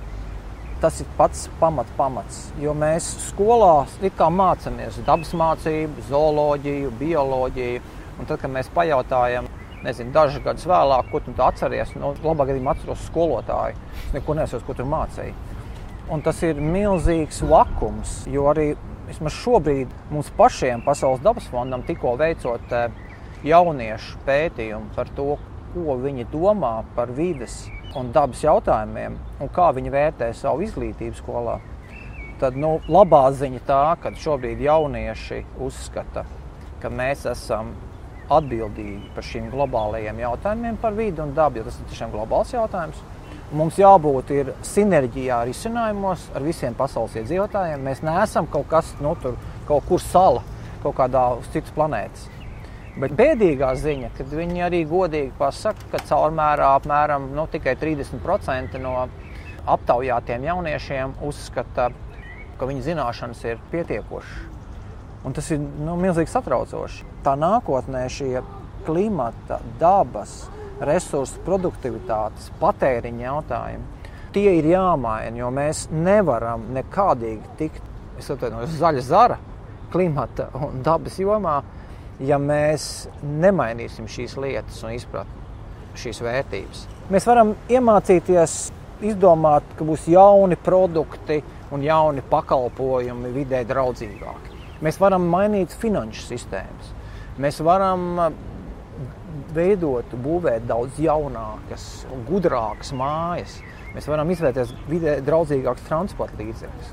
Tas 0.79 1.01
ir 1.03 1.09
pats 1.17 1.47
pamat, 1.59 1.89
pamats. 1.97 2.45
Jo 2.61 2.71
mēs 2.77 3.07
skolā 3.27 3.83
mācāmies 4.31 5.01
dabas 5.05 5.33
mācību, 5.35 6.05
zooloģiju, 6.07 6.91
bioloģiju. 6.99 7.81
Un 8.19 8.27
tad, 8.27 8.39
kad 8.39 8.51
mēs 8.51 8.69
pajautājam, 8.75 9.47
nezinu, 9.83 10.13
dažus 10.15 10.43
gadus 10.43 10.67
vēlāk, 10.67 11.11
ko 11.11 11.19
tu 11.23 11.33
atceries, 11.43 11.91
no 11.95 12.13
nu, 12.13 12.29
labā 12.29 12.47
gadījumā 12.49 12.75
atceros 12.75 13.05
skolotāju. 13.07 13.75
Es 14.05 14.15
neko 14.15 14.35
nesaprotu, 14.39 14.67
ko 14.67 14.77
tur 14.79 14.89
mācīja. 14.91 15.35
Un 16.09 16.23
tas 16.25 16.39
ir 16.43 16.59
milzīgs 16.63 17.43
vakums, 17.45 18.23
jo 18.31 18.47
arī 18.51 18.71
vismaz 19.09 19.35
šobrīd 19.41 19.91
mums 20.13 20.29
pašiem, 20.37 20.83
Pasaules 20.85 21.23
dabas 21.25 21.47
fondam, 21.49 21.83
tikko 21.87 22.15
veicot 22.19 22.73
eh, 22.75 22.93
jauniešu 23.47 24.21
pētījumu 24.27 24.93
par 24.95 25.09
to, 25.17 25.33
ko 25.73 25.97
viņi 26.01 26.27
domā 26.31 26.79
par 26.95 27.11
vides 27.13 27.65
un 27.97 28.11
dabas 28.13 28.41
jautājumiem 28.43 29.17
un 29.41 29.51
kā 29.53 29.69
viņi 29.75 29.93
vērtē 29.93 30.31
savu 30.37 30.65
izglītību 30.65 31.17
skolā. 31.17 31.59
Tad 32.39 32.55
nu, 32.55 32.77
labā 32.87 33.25
ziņa 33.35 33.61
tā, 33.67 33.83
ka 33.99 34.13
šobrīd 34.15 34.61
jaunieši 34.63 35.43
uzskata, 35.65 36.23
ka 36.79 36.91
mēs 36.93 37.25
esam 37.27 37.73
atbildīgi 38.31 39.09
par 39.15 39.25
šiem 39.25 39.49
globālajiem 39.51 40.21
jautājumiem 40.21 40.77
par 40.81 40.93
vidi 40.95 41.21
un 41.23 41.33
dabu, 41.35 41.59
jo 41.59 41.67
tas 41.67 41.79
ir 41.81 41.89
tiešām 41.91 42.13
globāls 42.13 42.53
jautājums. 42.53 43.01
Mums 43.49 43.79
jābūt 43.81 44.29
sinerģijā 44.61 45.39
risinājumos 45.49 46.27
ar 46.37 46.43
visiem 46.45 46.75
pasaules 46.77 47.15
iedzīvotājiem. 47.17 47.81
Mēs 47.81 48.03
neesam 48.05 48.45
kaut 48.45 48.67
kas 48.69 48.91
no 48.99 49.15
nu, 49.15 49.21
tur, 49.23 49.39
kaut 49.65 49.87
kur 49.89 50.03
sala, 50.03 50.43
kaut 50.83 50.93
kādā 50.99 51.23
uz 51.39 51.47
citas 51.49 51.73
planētas. 51.73 52.27
Bet 53.01 53.15
bēdīgā 53.17 53.71
ziņa, 53.79 54.11
kad 54.19 54.29
viņi 54.37 54.61
arī 54.67 54.83
godīgi 54.85 55.33
pasaka, 55.39 55.87
ka 55.89 56.03
caurmērā 56.11 56.67
apmēram 56.77 57.25
nu, 57.33 57.47
tikai 57.49 57.73
30% 57.81 58.77
no 58.83 58.93
aptaujātiem 59.65 60.45
jauniešiem 60.45 61.17
uzskata, 61.25 61.89
ka 62.59 62.69
viņu 62.69 62.85
zināšanas 62.85 63.41
ir 63.49 63.65
pietiekošas. 63.73 64.45
Un 65.25 65.33
tas 65.33 65.49
ir 65.49 65.57
nu, 65.59 65.97
milzīgi 65.97 66.29
satraucoši. 66.29 67.07
Tā 67.25 67.33
nākotnē 67.39 68.05
šie 68.13 68.43
klimata, 68.85 69.57
dabas, 69.81 70.43
resursu 70.85 71.41
produktivitātes, 71.45 72.51
patēriņa 72.61 73.25
jautājumi. 73.25 74.07
Tie 74.33 74.51
ir 74.59 74.67
jāmaina, 74.69 75.33
jo 75.41 75.49
mēs 75.53 75.87
nevaram 75.91 76.67
nekādīgi 76.75 77.55
tikt 77.57 77.85
no 78.51 78.65
zaļa 78.67 79.01
zara, 79.01 79.39
klimata 79.91 80.49
un 80.59 80.83
dabas 80.85 81.17
jomā, 81.19 81.59
ja 82.19 82.37
mēs 82.37 83.07
nemainīsim 83.23 84.09
šīs 84.11 84.35
lietas 84.37 84.83
un 84.83 84.93
izpratni 84.93 85.39
šīs 85.99 86.21
vērtības. 86.23 86.83
Mēs 87.09 87.25
varam 87.27 87.55
iemācīties 87.71 88.55
izdomāt, 89.09 89.65
ka 89.77 89.87
būs 89.87 90.05
jauni 90.11 90.57
produkti 90.59 91.39
un 91.73 91.83
jauni 91.85 92.23
pakalpojumi 92.29 93.31
vidē 93.33 93.63
draudzīgāki. 93.69 94.57
Mēs 94.85 94.99
varam 95.01 95.25
mainīt 95.31 95.73
finanšu 95.75 96.27
sistēmas. 96.29 96.93
Mēs 97.39 97.59
varam 97.63 98.21
veidot, 99.55 100.15
būvēt 100.23 100.65
daudz 100.69 100.99
jaunākas, 101.01 101.85
gudrākas 102.27 102.93
mājas. 102.95 103.59
Mēs 103.95 104.07
varam 104.09 104.29
izvērties 104.29 104.73
vidē 104.89 105.17
draudzīgākus 105.25 105.87
transporta 105.87 106.37
līdzekļus. 106.41 106.91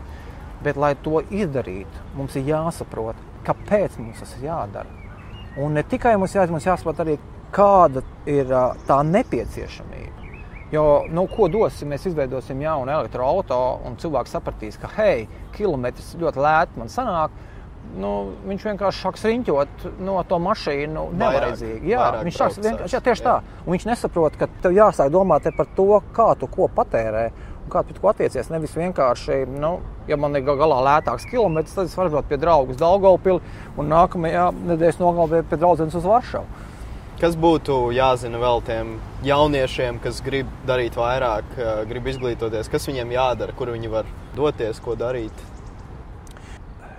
Bet, 0.65 0.79
lai 0.81 0.95
to 1.05 1.21
izdarītu, 1.31 2.05
mums 2.17 2.37
ir 2.39 2.49
jāsaprot, 2.49 3.19
kāpēc 3.47 3.99
mums 4.01 4.23
tas 4.23 4.33
ir 4.39 4.49
jādara. 4.49 4.89
Un 5.61 5.77
ne 5.77 5.85
tikai 5.87 6.17
mums, 6.21 6.35
jā, 6.37 6.47
mums 6.51 6.67
jāsaprot 6.67 7.03
arī, 7.05 7.19
kāda 7.55 8.03
ir 8.29 8.51
tā 8.89 9.01
nepieciešamība. 9.07 10.17
Jo, 10.73 11.05
nu, 11.15 11.29
ko 11.31 11.47
dosim, 11.47 11.93
mēs 11.93 12.09
izveidosim 12.09 12.59
jaunu 12.65 12.91
elektroautorātu, 12.91 13.87
un 13.87 13.95
cilvēks 14.03 14.33
sapratīs, 14.35 14.79
ka, 14.83 14.91
hei, 14.97 15.29
kilometrs 15.55 16.17
ļoti 16.19 16.43
lēti 16.43 16.81
man 16.81 16.91
sanāk, 16.91 17.37
nu, 18.01 18.13
viņš 18.47 18.69
vienkārši 18.71 19.03
sāks 19.05 19.25
riņķot 19.27 19.85
no 20.05 20.21
to 20.29 20.39
mašīnu. 20.43 21.09
Nevajadzīgi. 21.21 21.91
Jā, 21.91 22.05
vairāk 22.05 22.29
viņš 22.29 22.39
sāks 22.43 22.61
vienkārši 22.63 22.97
jā, 22.97 23.03
tieši 23.09 23.25
jā. 23.25 23.27
tā. 23.27 23.59
Un 23.65 23.77
viņš 23.77 23.89
nesaprot, 23.91 24.39
ka 24.41 24.49
tev 24.63 24.77
jāsāk 24.77 25.13
domāt 25.15 25.49
par 25.57 25.69
to, 25.77 25.89
kā 26.17 26.31
tu 26.41 26.51
ko 26.53 26.71
patērē. 26.73 27.29
Kā 27.67 27.83
tu 27.83 27.97
to 27.97 28.07
attiecies? 28.07 28.47
Nevis 28.53 28.77
vienkārši, 28.79 29.41
nu, 29.59 29.73
ja 30.07 30.15
man 30.21 30.39
ir 30.39 30.45
galā 30.47 30.79
lētāks 30.87 31.27
kilometrs, 31.27 31.75
tad 31.75 31.91
es 31.91 31.97
varu 31.99 32.13
braukt 32.15 32.31
pie 32.31 32.39
draugus 32.39 32.79
Daugaupili 32.79 33.43
un 33.75 33.91
nākamajā 33.91 34.53
nedēļas 34.69 35.03
nogalē 35.03 35.43
pie 35.51 35.59
draudzenes 35.59 35.99
uz 35.99 36.07
Varšavu. 36.07 36.63
Kas 37.17 37.35
būtu 37.41 37.91
jāzina 37.97 38.39
vēl 38.39 38.63
tiem 38.69 38.95
jauniešiem, 39.25 39.99
kas 40.05 40.21
grib 40.23 40.51
darīt 40.69 40.99
vairāk, 41.01 41.59
grib 41.89 42.07
izglītoties, 42.13 42.69
kas 42.71 42.87
viņiem 42.87 43.15
jādara, 43.17 43.57
kur 43.57 43.73
viņi 43.73 43.91
var 43.91 44.11
doties, 44.37 44.79
ko 44.85 44.95
darīt? 45.01 45.56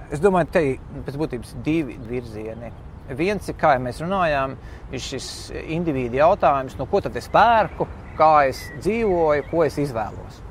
Es 0.07 0.21
domāju, 0.23 0.47
ka 0.47 0.55
te 0.55 0.61
ir 0.69 1.01
pēc 1.03 1.15
būtības 1.19 1.55
divi 1.65 1.97
virzieni. 2.07 2.71
Viens 3.19 3.47
ir, 3.47 3.55
kā 3.59 3.73
jau 3.75 3.81
mēs 3.83 3.99
runājām, 4.03 4.53
ir 4.91 5.03
šis 5.03 5.27
individu 5.67 6.21
jautājums, 6.21 6.77
no 6.79 6.87
ko 6.87 7.01
tad 7.03 7.15
es 7.19 7.27
pērku, 7.31 7.87
kā 8.19 8.31
es 8.47 8.61
dzīvoju, 8.79 9.47
ko 9.51 9.65
es 9.65 9.75
izvēlos. 9.83 10.41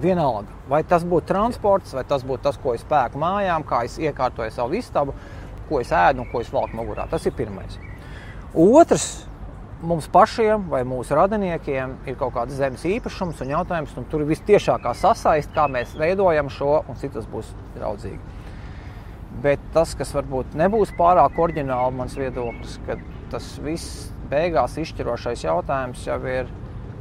Vienalga, 0.00 0.52
vai 0.68 0.82
tas 0.84 1.04
būtu 1.08 1.30
transports, 1.32 1.94
vai 1.96 2.04
tas 2.08 2.24
būtu 2.28 2.44
tas, 2.44 2.60
ko 2.60 2.74
es 2.76 2.84
pērku 2.88 3.20
mājām, 3.20 3.64
kā 3.68 3.82
es 3.88 3.96
iekārtoju 4.00 4.52
savu 4.52 4.76
istabu, 4.76 5.16
ko 5.70 5.80
es 5.80 5.92
ēdu 5.96 6.24
un 6.24 6.30
ko 6.32 6.44
es 6.44 6.52
valku 6.52 6.76
mugurā. 6.76 7.08
Tas 7.08 7.24
ir 7.24 7.32
pirmais. 7.36 7.80
Otrs, 8.52 9.24
mums 9.80 10.08
pašiem 10.12 10.68
vai 10.72 10.84
mūsu 10.88 11.16
radiniekiem 11.16 11.98
ir 12.08 12.20
kaut 12.20 12.36
kāds 12.36 12.56
zemes 12.60 12.84
īpašums 12.84 13.40
un 13.44 13.56
jautājums, 13.56 13.96
un 13.96 14.08
tur 14.12 14.24
ir 14.24 14.34
visciešākā 14.34 14.92
sasaiste, 14.96 15.56
kā 15.56 15.68
mēs 15.72 15.96
veidojam 15.96 16.52
šo, 16.52 16.82
un 16.84 17.00
citas 17.00 17.28
būs 17.32 17.56
draudzīgi. 17.78 18.35
Bet 19.44 19.60
tas, 19.74 19.92
kas 19.98 20.14
varbūt 20.16 20.54
nebūs 20.56 20.94
pārāk 20.96 21.36
oriģināli, 21.38 21.96
mans 21.98 22.14
viedoklis, 22.16 22.78
ka 22.86 22.96
tas 23.32 23.50
viss 23.62 24.06
beigās 24.30 24.78
izšķirošais 24.80 25.44
jautājums 25.44 26.06
jau 26.06 26.16
ir, 26.30 26.48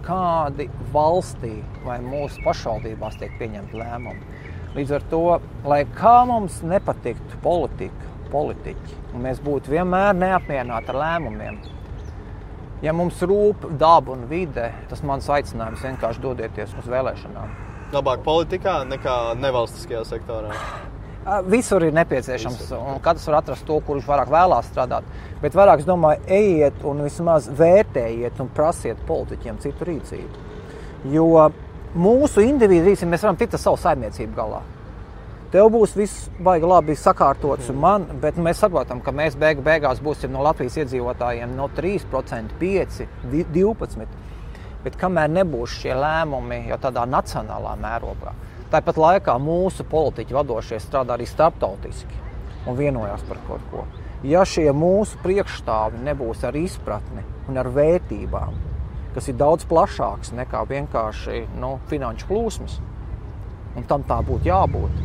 kādi 0.05 0.67
valstī 0.93 1.55
vai 1.85 1.97
mūsu 2.03 2.43
pašvaldībās 2.45 3.17
tiek 3.21 3.33
pieņemti 3.39 3.79
lēmumi. 3.79 4.41
Līdz 4.75 4.91
ar 4.97 5.05
to, 5.09 5.21
lai 5.65 5.81
kā 5.95 6.17
mums 6.27 6.59
nepatiktu 6.67 7.39
politika, 7.43 8.11
politiķi, 8.33 8.99
un 9.13 9.23
mēs 9.25 9.39
būtu 9.43 9.71
vienmēr 9.71 10.17
neapmierināti 10.17 10.91
ar 10.91 10.99
lēmumiem, 10.99 11.61
ja 12.83 12.93
mums 12.93 13.21
rūp 13.23 13.69
daba 13.79 14.13
un 14.13 14.25
vide, 14.29 14.67
tas 14.91 15.01
mans 15.07 15.29
aicinājums 15.31 15.85
vienkārši 15.87 16.25
dodieties 16.25 16.75
uz 16.81 16.91
vēlēšanām. 16.91 17.55
Labāk 17.95 18.25
politikā 18.25 18.81
nekā 18.89 19.15
nevalstiskajā 19.39 20.03
sektorā. 20.09 20.51
Visur 21.49 21.81
ir 21.81 21.93
nepieciešams, 21.97 22.59
Visur. 22.61 22.77
un 22.77 22.99
katrs 23.01 23.25
var 23.27 23.39
atrast 23.39 23.65
to, 23.65 23.79
kurš 23.81 24.05
vairāk 24.05 24.29
vēlās 24.29 24.67
strādāt. 24.69 25.07
Bet 25.41 25.55
vairāk, 25.57 25.81
es 25.81 25.87
domāju, 25.87 26.21
ejiet 26.29 26.83
un 26.85 27.01
vismaz 27.01 27.47
vērtējiet 27.49 28.39
un 28.43 28.51
prasiet 28.53 29.01
politiķiem 29.07 29.57
citu 29.63 29.87
rīcību. 29.89 30.43
Jo 31.09 31.49
mūsu 31.97 32.45
individu 32.45 32.91
rīcību 32.91 33.09
mēs 33.15 33.25
varam 33.25 33.39
tikt 33.41 33.57
ar 33.57 33.63
savu 33.63 33.81
saimniecību 33.81 34.35
galā. 34.37 34.61
tev 35.55 35.69
būs 35.71 35.93
viss 35.95 36.29
baigi 36.43 36.67
labi 36.67 36.95
sakārtots, 36.99 37.69
un 37.71 37.77
man, 37.79 38.05
bet 38.21 38.35
mēs 38.35 38.59
saprotam, 38.59 38.99
ka 39.01 39.11
mēs 39.15 39.37
beig 39.39 39.61
beigās 39.63 40.01
būsim 40.03 40.33
no 40.33 40.41
Latvijas 40.43 40.75
iedzīvotājiem 40.81 41.55
no 41.55 41.69
3%, 41.77 42.57
5%, 42.59 43.07
12%. 43.31 44.07
Bet 44.83 44.97
kamēr 44.99 45.29
nebūs 45.31 45.77
šie 45.79 45.95
lēmumi 45.95 46.67
jau 46.67 46.77
tādā 46.77 47.05
nacionālā 47.07 47.77
mērogā, 47.79 48.33
tāpat 48.73 48.99
laikā 48.99 49.35
mūsu 49.41 49.85
politiķi 49.89 50.35
vadošie 50.35 50.79
strādā 50.83 51.15
arī 51.15 51.27
starptautiski 51.29 52.23
un 52.65 52.77
vienojās 52.77 53.23
par 53.29 53.41
kaut 53.47 53.65
ko. 53.71 53.85
Ja 54.25 54.41
šie 54.47 54.71
mūsu 54.73 55.19
priekšstāvi 55.21 56.01
nebūs 56.05 56.41
ar 56.47 56.55
izpratni 56.57 57.21
un 57.49 57.59
ar 57.61 57.69
vērtībām, 57.69 58.55
kas 59.13 59.29
ir 59.29 59.37
daudz 59.37 59.67
plašāks 59.69 60.33
nekā 60.35 60.63
vienkārši 60.71 61.45
nu, 61.61 61.75
finanšu 61.91 62.29
plūsmas, 62.31 62.79
un 63.77 63.85
tam 63.89 64.03
tā 64.07 64.17
būtu 64.25 64.49
jābūt, 64.49 65.03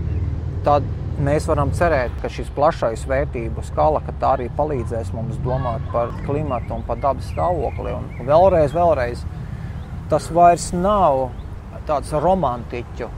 tad 0.64 0.86
mēs 1.20 1.46
varam 1.50 1.72
cerēt, 1.76 2.14
ka 2.22 2.30
šis 2.32 2.48
plašais 2.56 3.04
vērtību 3.08 3.64
skala 3.68 4.00
arī 4.30 4.48
palīdzēs 4.56 5.12
mums 5.12 5.36
domāt 5.44 5.84
par 5.92 6.14
klimatu 6.24 6.78
un 6.78 6.84
par 6.86 7.00
dabas 7.02 7.28
stāvokli. 7.34 7.92
Un 7.92 8.26
vēlreiz, 8.28 8.72
vēlreiz, 8.72 9.24
tas 10.08 10.30
vairs 10.32 10.70
nav 10.72 11.28
tāds 11.86 12.12
romantiķu 12.12 13.10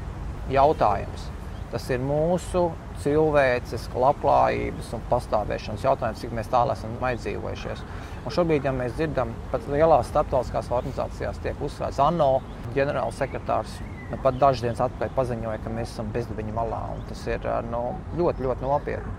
jautājums. 0.54 1.28
Tas 1.72 1.86
ir 1.88 2.02
mūsu 2.04 2.66
cilvēces 3.00 3.86
labklājības 3.96 4.90
un 4.92 5.04
pastāvēšanas 5.08 5.86
jautājums, 5.86 6.20
cik 6.20 6.34
mēs 6.36 6.50
tālu 6.52 6.74
esam 6.74 6.98
aizdzīvojušies. 7.08 7.80
Un 8.22 8.34
šobrīd, 8.36 8.66
ja 8.68 8.74
mēs 8.76 8.92
dzirdam, 8.98 9.32
pat 9.50 9.64
lielās 9.72 10.10
starptautiskās 10.12 10.68
organizācijās 10.68 11.40
tiek 11.42 11.64
uzsvērts 11.64 12.00
ANO 12.04 12.34
ģenerālsekretārs. 12.76 13.80
Nu, 14.12 14.18
pat 14.20 14.36
dažas 14.36 14.66
dienas 14.66 14.82
atpakaļ 14.84 15.14
paziņoja, 15.16 15.62
ka 15.64 15.72
mēs 15.72 15.94
esam 15.94 16.10
bezdibeņu 16.12 16.52
malā. 16.58 16.82
Tas 17.08 17.24
ir 17.32 17.48
nu, 17.70 17.80
ļoti, 18.20 18.44
ļoti 18.44 18.68
nopietni. 18.68 19.14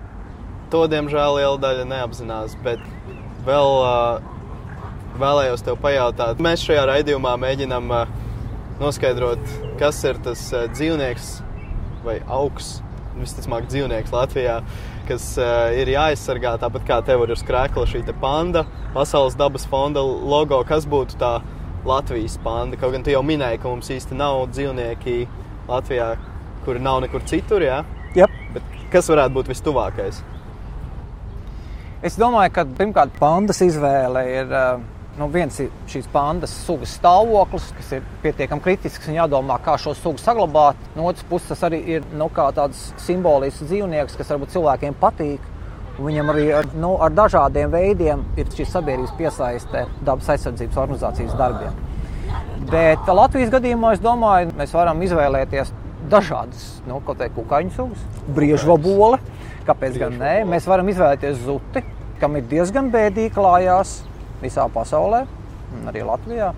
To, 0.70 0.86
diemžēl, 0.90 1.40
liela 1.40 1.58
daļa 1.62 1.88
neapzinās. 1.90 2.54
Bet 2.62 2.82
vēl 3.48 3.74
uh, 3.82 4.22
vēlējos 5.18 5.66
te 5.66 5.74
pajautāt, 5.82 6.42
mēs 6.42 6.64
šajā 6.70 6.86
raidījumā 6.90 7.34
mēģinām 7.42 7.90
uh, 7.94 8.14
noskaidrot, 8.82 9.42
kas 9.80 10.00
ir 10.08 10.20
tas 10.24 10.46
uh, 10.54 10.66
dzīvnieks 10.74 11.30
vai 12.04 12.18
augs, 12.32 12.80
visticamāk, 13.18 13.68
dzīvnieks 13.70 14.14
Latvijā, 14.14 14.60
kas 15.08 15.28
uh, 15.42 15.70
ir 15.78 15.92
jāaizsargā. 15.94 16.56
Tāpat 16.62 16.88
kā 16.88 17.00
tev 17.06 17.26
ir 17.26 17.34
uz 17.36 17.44
krēsla 17.46 17.86
šī 17.90 18.04
panda, 18.22 18.66
Pasaules 18.94 19.38
dabas 19.38 19.66
fonda 19.66 20.02
logo, 20.02 20.60
kas 20.68 20.86
būtu 20.90 21.18
tā 21.22 21.40
Latvijas 21.86 22.38
panda. 22.44 22.78
Kaut 22.80 22.94
gan 22.94 23.04
tu 23.04 23.14
jau 23.14 23.24
minēji, 23.26 23.62
ka 23.62 23.72
mums 23.72 23.90
īsti 23.90 24.18
nav 24.18 24.48
dzīvnieki 24.54 25.18
Latvijā, 25.68 26.14
kuri 26.66 26.80
nav 26.80 27.02
nekur 27.06 27.26
citur. 27.30 27.66
Ja? 27.66 27.84
Yep. 28.16 28.40
Bet 28.56 28.78
kas 28.94 29.10
varētu 29.10 29.38
būt 29.40 29.52
vistuvākais? 29.52 30.22
Es 32.04 32.18
domāju, 32.20 32.52
ka 32.54 32.68
pirmkārt 32.68 33.16
pandas 33.20 33.64
izvēle 33.64 34.28
ir. 34.32 34.52
Uh 34.52 34.93
nu, 35.20 35.28
viens 35.34 35.58
ir 35.62 35.70
šīs 35.90 36.08
pandas 36.14 36.54
sugas 36.66 36.96
stāvoklis, 36.98 37.70
kas 37.78 37.92
ir 37.98 38.06
pietiekami 38.24 38.64
kritisks 38.66 39.10
un 39.10 39.18
jādomā, 39.20 39.60
kā 39.64 39.76
šo 39.82 39.94
sugu 39.98 40.22
saglabāt. 40.22 40.80
No 40.98 41.08
otras 41.10 41.26
puses, 41.30 41.52
tas 41.54 41.66
arī 41.70 41.82
ir 41.98 42.08
nu, 42.18 42.30
tāds 42.34 42.90
simbolisks 43.04 43.68
dzīvnieks, 43.70 44.18
kas 44.18 44.34
varbūt 44.34 44.56
cilvēkiem 44.56 44.98
patīk. 45.02 45.50
Viņam 45.94 46.32
arī 46.34 46.48
ar, 46.58 46.68
nu, 46.74 46.96
ar 47.06 47.14
dažādiem 47.14 47.70
veidiem 47.70 48.24
ir 48.42 48.50
šī 48.50 48.66
sabiedrības 48.66 49.14
piesaiste 49.20 49.84
dabas 50.02 50.32
aizsardzības 50.34 50.80
organizācijas 50.82 51.36
darbiem. 51.38 51.76
Bet 52.72 53.06
Latvijas 53.12 53.52
gadījumā, 53.54 53.92
es 53.94 54.02
domāju, 54.02 54.56
mēs 54.58 54.74
varam 54.74 55.02
izvēlēties 55.06 55.70
dažādas 56.10 56.64
nu, 56.90 56.98
kukaiņu 57.06 57.76
sugas, 57.76 58.02
briežvabole. 58.34 59.22
Kāpēc 59.68 60.00
gan 60.02 60.18
nē? 60.18 60.34
Mēs 60.50 60.66
varam 60.68 60.90
izvēlēties 60.90 61.44
zuti, 61.46 61.84
kam 62.20 62.40
ir 62.40 62.50
diezgan 62.50 62.90
bēdīgi 62.92 63.36
klājās 63.36 64.00
visā 64.44 64.68
pasaulē, 64.72 65.24
arī 65.90 66.04
Latvijā. 66.08 66.52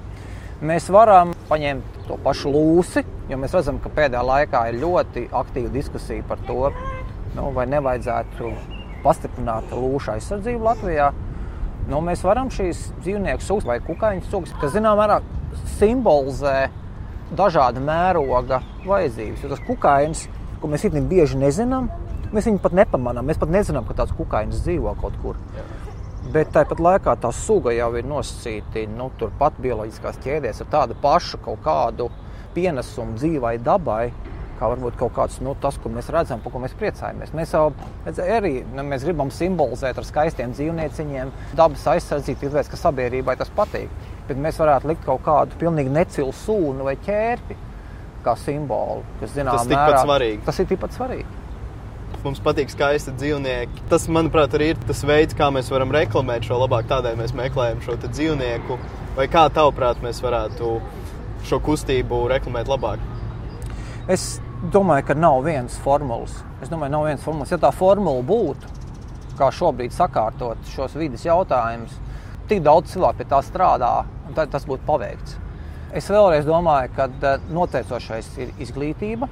Mēs 0.65 0.87
varam 0.93 1.33
paņemt 1.49 2.05
to 2.07 2.15
pašu 2.23 2.51
lūsi, 2.53 3.03
jo 3.29 3.37
mēs 3.41 3.53
redzam, 3.57 3.79
ka 3.83 3.91
pēdējā 3.91 4.21
laikā 4.23 4.61
ir 4.71 4.79
ļoti 4.83 5.25
aktīva 5.35 5.71
diskusija 5.73 6.23
par 6.29 6.39
to, 6.47 6.71
nu, 7.35 7.49
vai 7.55 7.65
nevajadzētu 7.73 8.51
pastiprināt 9.03 9.73
lūšu 9.75 10.15
aizsardzību 10.15 10.65
Latvijā. 10.65 11.11
Nu, 11.91 11.99
mēs 12.01 12.23
varam 12.25 12.49
šīs 12.53 12.87
dzīvnieku 13.03 13.45
sugas 13.45 13.67
vai 13.67 13.77
kukaiņu 13.83 14.25
sugas, 14.31 14.55
kas 14.61 14.73
zināmā 14.73 15.03
mērā 15.03 15.19
simbolizē 15.75 16.55
dažāda 17.35 17.83
mēroga 17.83 18.61
vajadzības. 18.87 19.43
Jo 19.43 19.51
tas 19.51 19.63
kukainis, 19.67 20.25
ko 20.61 20.71
mēs 20.71 20.87
īstenībā 20.87 21.11
bieži 21.11 21.39
nezinām, 21.41 21.91
mēs 22.33 22.47
viņu 22.49 22.61
pat 22.63 22.79
nepamanām. 22.79 23.27
Mēs 23.27 23.41
pat 23.41 23.53
nezinām, 23.53 23.85
ka 23.85 23.99
tāds 24.01 24.15
kukainis 24.17 24.63
dzīvo 24.65 24.95
kaut 25.01 25.19
kur. 25.21 25.39
Jā. 25.57 25.84
Bet 26.35 26.49
tāpat 26.51 26.81
laikā 26.83 27.13
tā 27.23 27.29
suga 27.31 27.71
jau 27.71 27.93
ir 27.95 28.07
nosacīta 28.11 28.81
nu, 28.91 29.05
turpat 29.15 29.55
bioloģiskās 29.63 30.17
ķēdēs 30.19 30.57
ar 30.65 30.67
tādu 30.73 30.97
pašu 30.99 31.37
kaut 31.45 31.61
kādu 31.63 32.09
pienesumu 32.51 33.15
dzīvai 33.15 33.53
dabai, 33.63 34.09
kā 34.59 34.67
varbūt 34.73 34.97
kaut 34.99 35.13
kāds 35.15 35.37
nu, 35.43 35.53
tas, 35.63 35.77
ko 35.79 35.91
mēs 35.95 36.09
redzam, 36.11 36.41
par 36.43 36.51
ko 36.51 36.59
mēs 36.63 36.75
priecājamies. 36.75 37.31
Mēs 37.39 37.55
jau 37.55 37.69
arī 38.25 38.51
nu, 38.67 38.83
mēs 38.83 39.07
gribam 39.07 39.31
simbolizēt 39.31 40.01
ar 40.01 40.09
skaistiem 40.09 40.51
dzīvnieciņiem, 40.57 41.31
dabas 41.55 41.87
aizsardzību, 41.93 42.41
tāpēc, 42.49 42.73
ka 42.73 42.81
sabiedrībai 42.83 43.37
tas 43.39 43.53
patīk. 43.55 43.95
Bet 44.27 44.35
mēs 44.35 44.59
varētu 44.59 44.91
likt 44.91 45.07
kaut 45.07 45.23
kādu 45.23 45.55
pilnīgi 45.63 45.95
necilu 45.95 46.35
sūnu 46.43 46.89
vai 46.89 46.97
ķērpi 47.07 47.59
kā 48.27 48.35
simbolu, 48.43 49.07
kas 49.23 49.37
zināmā 49.39 49.63
mērā 49.71 50.31
tas 50.43 50.59
ir 50.59 50.71
tikpat 50.73 50.99
svarīgi 50.99 51.44
mums 52.25 52.41
patīk 52.43 52.71
skaisti 52.73 53.13
dzīvnieki. 53.15 53.85
Tas, 53.91 54.07
manuprāt, 54.11 54.55
arī 54.57 54.71
ir 54.73 54.79
tas 54.87 55.03
veids, 55.05 55.37
kā 55.37 55.51
mēs 55.53 55.69
varam 55.73 55.93
reklamēt 55.93 56.47
šo 56.47 56.57
labāk. 56.63 56.87
Tādēļ 56.89 57.19
mēs 57.19 57.35
meklējam 57.37 57.83
šo 57.85 57.97
dzīvnieku. 58.05 58.79
Vai 59.15 59.27
kā 59.31 59.45
tavuprāt, 59.53 60.01
mēs 60.03 60.21
varētu 60.25 60.71
šo 61.45 61.61
kustību 61.63 62.25
reklamēt 62.33 62.71
labāk? 62.71 63.03
Es 64.11 64.39
domāju, 64.73 65.07
ka 65.07 65.17
nav 65.17 65.43
vienas 65.45 65.77
formulas. 65.81 66.41
Es 66.61 66.71
domāju, 66.71 66.95
nav 66.97 67.07
vienas 67.07 67.23
formulas. 67.23 67.53
Ja 67.53 67.61
tā 67.61 67.71
formula 67.75 68.25
būtu, 68.25 68.73
kā 69.39 69.51
šobrīd 69.53 69.93
sakārtot 69.93 70.73
šos 70.73 70.97
vidas 70.97 71.25
jautājumus, 71.27 71.95
tik 72.49 72.61
daudz 72.65 72.93
cilvēku 72.93 73.21
pie 73.21 73.29
tā 73.31 73.41
strādā, 73.45 73.95
tad 74.35 74.53
tas 74.53 74.67
būtu 74.67 74.85
paveikts. 74.87 75.37
Es 75.95 76.09
vēlreiz 76.11 76.47
domāju, 76.47 76.91
ka 76.97 77.07
eh, 77.07 77.49
noteicošais 77.55 78.33
ir 78.43 78.53
izglītība, 78.61 79.29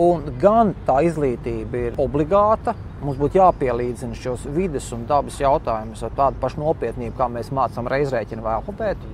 Un 0.00 0.24
gan 0.42 0.72
tā 0.88 0.96
izglītība 1.06 1.82
ir 1.88 1.98
obligāta. 2.02 2.74
Mums 3.04 3.18
būtu 3.20 3.38
jāpielīdzina 3.38 4.16
šos 4.18 4.48
vidas 4.50 4.88
un 4.96 5.04
dabas 5.06 5.36
jautājumus 5.38 6.02
ar 6.02 6.16
tādu 6.16 6.40
pašu 6.42 6.64
nopietnību, 6.64 7.14
kā 7.18 7.28
mēs 7.30 7.52
mācām 7.54 7.86
reizrēķinu 7.92 8.42
vai 8.42 8.56
alfabētu. 8.58 9.12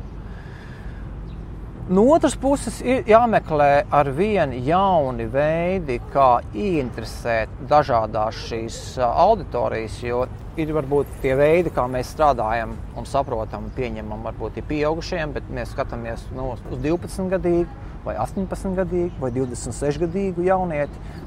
No 1.91 2.05
otras 2.15 2.37
puses, 2.39 2.79
ir 2.87 3.03
jāmeklē 3.11 3.89
ar 3.91 4.09
vienu 4.15 4.61
jauni 4.63 5.27
veidi, 5.27 5.99
kā 6.15 6.39
ieinteresēt 6.55 7.65
dažādās 7.69 8.39
šīs 8.47 8.77
auditorijas. 9.05 9.99
Jo 10.07 10.23
ir 10.61 10.71
varbūt 10.77 11.19
tie 11.21 11.35
veidi, 11.37 11.73
kā 11.75 11.89
mēs 11.91 12.15
strādājam 12.15 12.77
un 12.97 13.11
saprotam, 13.11 13.69
pieņemam, 13.77 14.23
varbūt 14.31 14.63
ir 14.63 14.69
pieaugušiem, 14.71 15.35
bet 15.35 15.51
mēs 15.53 15.75
skatāmies 15.75 16.29
no, 16.37 16.53
uz 16.71 16.79
12 16.79 17.27
gadīgu 17.35 17.90
vai 18.05 18.17
18 18.21 18.77
gadīgu 18.79 19.21
vai 19.21 19.33
26 19.35 20.01
gadīgu 20.05 20.47
jaunieti. 20.47 21.19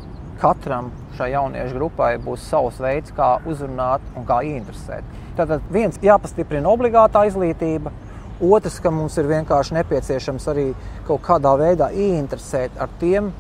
Katram 0.41 0.89
šai 1.17 1.29
jauniešu 1.31 1.77
grupai 1.77 2.15
būs 2.21 2.47
savs 2.49 2.79
veids, 2.81 3.13
kā 3.15 3.37
uzrunāt 3.47 4.03
un 4.17 4.25
kā 4.27 4.41
ieinteresēt. 4.43 5.05
Tātad 5.37 5.63
viens 5.71 5.99
jāpastiprina 6.03 6.69
obligātā 6.73 7.23
izglītība, 7.29 7.93
otrs, 8.43 8.79
ka 8.83 8.91
mums 8.91 9.15
ir 9.21 9.29
vienkārši 9.29 9.77
nepieciešams 9.79 10.49
arī 10.51 10.67
kaut 11.07 11.23
kādā 11.25 11.53
veidā 11.61 11.89
ieinteresēt 11.93 12.81
ar 12.81 12.91
tiem 12.99 13.31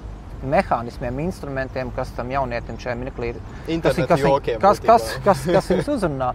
mehānismiem, 0.43 1.19
instrumentiem, 1.23 1.91
kas 1.95 2.11
tam 2.17 2.31
jaunietim 2.31 2.77
šajā 2.79 2.95
mirklī 2.99 3.33
ir. 3.33 3.41
Kas, 3.83 3.97
kas, 3.97 4.07
kas, 4.07 4.61
kas, 4.61 4.83
kas, 4.85 5.09
kas, 5.25 5.43
kas 5.55 5.71
viņus 5.71 5.91
uzrunā? 5.97 6.33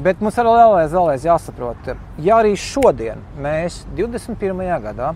Bet 0.00 0.22
mums 0.24 0.38
arī 0.40 0.52
vēlreiz, 0.54 0.94
vēlreiz 0.94 1.24
jāsaprot, 1.26 1.90
ja 2.24 2.38
arī 2.40 2.54
šodien 2.56 3.20
mēs 3.42 3.82
21. 3.98 4.62
gadā 4.84 5.10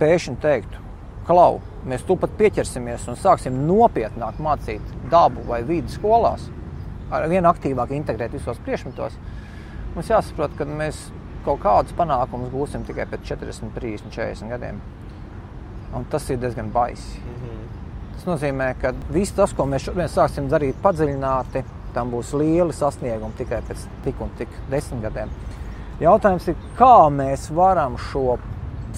pēkšņi 0.00 0.36
teiktu, 0.42 0.82
klau, 1.28 1.60
mēs 1.88 2.04
tūpat 2.08 2.36
pieķersimies 2.38 3.08
un 3.10 3.18
sāksim 3.20 3.56
nopietnāk 3.68 4.40
mācīt 4.42 4.94
dabu 5.12 5.44
vai 5.48 5.62
vidi 5.66 5.92
skolās, 5.92 6.48
ar 7.12 7.28
vien 7.30 7.46
aktīvāk 7.48 7.92
integrēt 7.96 8.34
visos 8.34 8.60
priekšmetos, 8.64 9.18
mums 9.94 10.10
jāsaprot, 10.10 10.56
ka 10.58 10.66
mēs 10.68 11.06
kaut 11.44 11.60
kādus 11.62 11.96
panākumus 11.96 12.52
gūsim 12.52 12.84
tikai 12.88 13.06
pēc 13.10 13.26
40, 13.34 13.74
30, 13.76 14.12
40 14.14 14.54
gadiem. 14.54 14.80
Un 15.94 16.06
tas 16.10 16.26
ir 16.30 16.40
diezgan 16.42 16.72
baisi. 16.72 17.20
Mm 17.20 17.34
-hmm. 17.34 17.64
Tas 18.14 18.24
nozīmē, 18.26 18.74
ka 18.80 18.92
viss 19.12 19.32
tas, 19.32 19.52
ko 19.52 19.66
mēs 19.66 19.84
šodien 19.84 20.08
sāksim 20.08 20.48
darīt 20.48 20.74
padziļināti, 20.82 21.64
tam 21.94 22.10
būs 22.10 22.32
lieli 22.38 22.72
sasniegumi 22.72 23.36
tikai 23.38 23.60
pēc 23.68 23.86
tik 24.04 24.20
un 24.20 24.30
tik 24.38 24.48
desmit 24.70 25.02
gadiem. 25.02 25.30
Jautājums 26.00 26.48
ir, 26.48 26.56
kā 26.78 27.10
mēs 27.10 27.50
varam 27.54 27.98
šo 27.98 28.38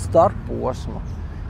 starposmu 0.01 1.01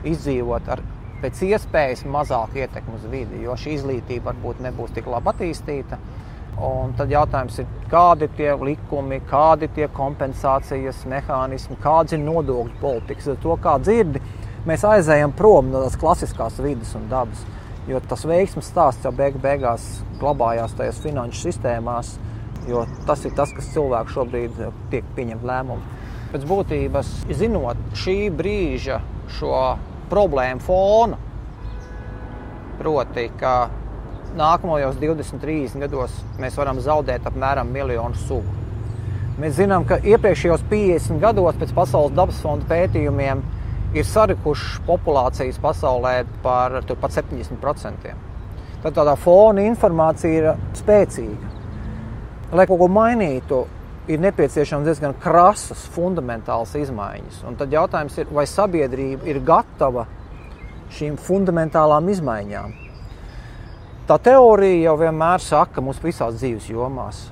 izdzīvot 0.07 0.69
ar 0.73 0.83
pēc 1.21 1.41
iespējas 1.47 2.05
mazāk 2.09 2.55
ietekmi 2.61 2.97
uz 2.97 3.05
vidi, 3.11 3.41
jo 3.45 3.55
šī 3.57 3.77
izglītība 3.79 4.31
varbūt 4.31 4.61
nebūs 4.67 4.93
tik 4.95 5.09
labi 5.09 5.33
attīstīta. 5.33 5.99
Un 6.67 6.95
tad 6.97 7.11
jautājums 7.13 7.59
ir, 7.61 7.67
kādi 7.91 8.25
ir 8.25 8.31
tie 8.37 8.53
likumi, 8.57 9.19
kādi 9.29 9.67
ir 9.67 9.73
tie 9.75 9.87
kompensācijas 9.93 11.03
mehānismi, 11.09 11.77
kādas 11.83 12.15
ir 12.17 12.23
nodokļu 12.23 12.79
politikas. 12.81 13.27
Ar 13.33 13.37
to 13.43 13.57
kā 13.61 13.75
dzirdi, 13.81 14.21
mēs 14.65 14.85
aizējām 14.89 15.35
prom 15.37 15.69
no 15.69 15.83
tās 15.85 15.99
klasiskās 16.01 16.57
vidas 16.63 16.95
un 16.97 17.05
dabas. 17.11 17.43
Jo 17.87 18.01
tas 18.09 18.25
veiksmes 18.27 18.71
stāsts 18.73 19.05
jau 19.05 19.13
beig 19.15 19.37
beigās 19.41 19.85
glabājās 20.19 20.73
tajās 20.75 20.97
finanšu 21.03 21.45
sistēmās, 21.45 22.15
jo 22.67 22.87
tas 23.07 23.21
ir 23.25 23.37
tas, 23.37 23.53
kas 23.55 23.69
cilvēku 23.75 24.17
šobrīd 24.17 24.57
tiek 24.91 25.13
pieņemt 25.15 25.45
lēmumu. 25.47 25.96
Pēc 26.27 26.43
būtības, 26.43 27.09
zinot 27.39 27.79
šī 27.95 28.17
brīža 28.35 28.99
šo 29.37 29.61
problēmu 30.11 30.63
fonu, 30.63 31.19
proti, 32.77 33.29
ka 33.39 33.69
nākamajos 34.37 34.99
20, 34.99 35.39
30 35.41 35.85
gados 35.85 36.15
mēs 36.41 36.57
varam 36.59 36.81
zaudēt 36.83 37.25
apmēram 37.29 37.71
miljonu 37.71 38.19
sugu. 38.27 38.55
Mēs 39.37 39.55
zinām, 39.59 39.85
ka 39.85 39.99
iepriekšējos 40.01 40.63
50 40.71 41.21
gados 41.21 41.57
pēc 41.61 41.73
Pasaules 41.77 42.15
dabas 42.17 42.39
fonda 42.41 42.65
pētījumiem 42.71 43.43
ir 43.95 44.05
sarikušas 44.05 44.81
populācijas 44.87 45.59
pasaulē 45.61 46.23
par 46.43 46.79
70%. 46.81 48.15
Tad 48.83 48.95
tādā 48.97 49.13
fona 49.17 49.63
informācija 49.69 50.41
ir 50.41 50.49
spēcīga. 50.77 51.53
Lai 52.57 52.65
kaut 52.69 52.79
ko 52.81 52.87
mainītu, 52.91 53.63
ir 54.07 54.21
nepieciešams 54.23 54.87
diezgan 54.87 55.15
krasas, 55.21 55.83
fundamentālas 55.91 56.73
izmaiņas. 56.79 57.41
Un 57.47 57.57
tad 57.59 57.73
jautājums 57.75 58.17
ir, 58.21 58.29
vai 58.31 58.45
sabiedrība 58.47 59.27
ir 59.27 59.41
gatava 59.45 60.07
šīm 60.95 61.17
fundamentālām 61.19 62.07
izmaiņām. 62.13 62.75
Tā 64.07 64.15
teorija 64.23 64.85
jau 64.87 64.93
vienmēr 65.01 65.43
saka, 65.43 65.83
mums 65.83 65.99
visās 65.99 66.37
dzīves 66.39 66.69
jomās. 66.71 67.25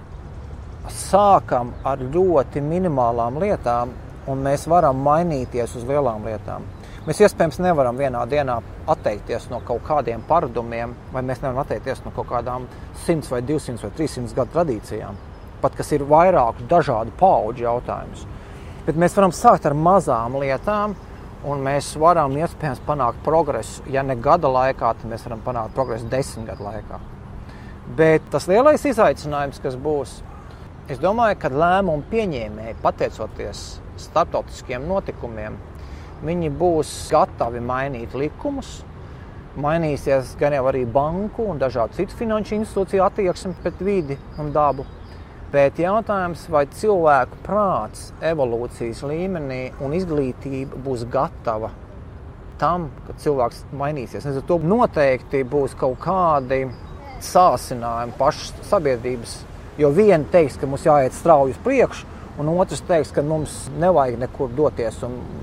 Sākam 0.91 1.71
ar 1.87 2.01
ļoti 2.03 2.61
minimālām 2.61 3.39
lietām, 3.41 3.93
un 4.27 4.41
mēs 4.43 4.65
varam 4.67 4.99
mainīties 5.05 5.77
uz 5.79 5.85
lielām 5.87 6.27
lietām. 6.27 6.65
Mēs 7.05 7.21
iespējams 7.21 7.61
nevaram 7.61 7.95
vienā 8.01 8.23
dienā 8.27 8.57
atteikties 8.89 9.47
no 9.51 9.61
kaut 9.65 9.83
kādiem 9.85 10.23
paradumiem, 10.27 10.95
vai 11.13 11.21
mēs 11.21 11.43
nevaram 11.43 11.61
atteikties 11.61 12.01
no 12.03 12.11
kaut 12.15 12.27
kādām 12.31 12.65
100 13.05 13.31
vai 13.31 13.41
200 13.45 13.85
vai 13.85 13.91
300 13.99 14.35
gadu 14.39 14.55
tradīcijām, 14.57 15.19
pat 15.65 15.75
kas 15.77 15.89
ir 15.97 16.05
vairāku 16.05 16.69
dažādu 16.69 17.13
pauģu 17.17 17.65
jautājumus. 17.65 18.27
Bet 18.85 19.01
mēs 19.01 19.17
varam 19.17 19.33
sākt 19.33 19.65
ar 19.65 19.73
mazām 19.73 20.37
lietām, 20.37 20.93
un 21.45 21.61
mēs 21.65 21.91
varam 22.01 22.37
iespējams 22.37 22.83
panākt 22.85 23.21
progresu. 23.25 23.83
Ja 23.89 24.03
ne 24.05 24.13
gada 24.17 24.49
laikā, 24.49 24.93
tad 24.99 25.09
mēs 25.09 25.25
varam 25.25 25.41
panākt 25.45 25.73
progresu 25.77 26.09
desmit 26.11 26.51
gadu 26.51 26.67
laikā. 26.67 27.01
Bet 27.97 28.25
tas 28.33 28.47
lielais 28.49 28.85
izaicinājums, 28.85 29.61
kas 29.61 29.77
būs, 29.77 30.19
es 30.89 31.01
domāju, 31.01 31.37
ka 31.41 31.51
lēmumu 31.53 32.05
pieņēmēji, 32.09 32.79
pateicoties 32.81 33.63
starptautiskiem 34.01 34.87
notikumiem, 34.89 35.57
viņi 36.25 36.51
būs 36.59 36.93
gatavi 37.13 37.61
mainīt 37.61 38.15
likumus. 38.17 38.79
Mainīsies 39.61 40.33
gan 40.39 40.51
jau 40.57 40.65
arī 40.67 40.81
banku 40.83 41.45
un 41.47 41.61
dažādu 41.61 41.95
citu 41.95 42.17
finanšu 42.19 42.57
institūciju 42.57 43.05
attieksme 43.05 43.53
pret 43.61 43.79
vidi 43.85 44.17
un 44.41 44.49
dabu. 44.55 44.83
Bet 45.53 45.77
jautājums, 45.79 46.47
vai 46.49 46.65
cilvēku 46.73 47.37
prāts, 47.45 48.09
evolūcijas 48.25 49.03
līmenī 49.05 49.59
un 49.85 49.93
izglītība 49.95 50.79
būs 50.85 51.05
gatava 51.11 51.69
tam, 52.59 52.89
ka 53.05 53.15
cilvēks 53.21 53.65
mainīsies. 53.75 54.25
Līdz 54.25 54.41
ar 54.41 54.47
to 54.49 54.57
noteikti 54.63 55.43
būs 55.47 55.75
kaut 55.79 55.99
kādi 56.03 56.65
sācinājumi 57.23 58.17
pašas 58.19 58.53
sabiedrības. 58.69 59.37
Jo 59.79 59.91
viena 59.95 60.23
teiks, 60.31 60.57
ka 60.59 60.67
mums 60.71 60.85
jāiet 60.87 61.15
strauji 61.15 61.55
uz 61.55 61.61
priekšu, 61.63 62.07
un 62.39 62.49
otrs 62.51 62.81
teiks, 62.87 63.11
ka 63.15 63.23
mums 63.23 63.53
nevajag 63.79 64.19
nekur 64.19 64.51
doties. 64.55 64.97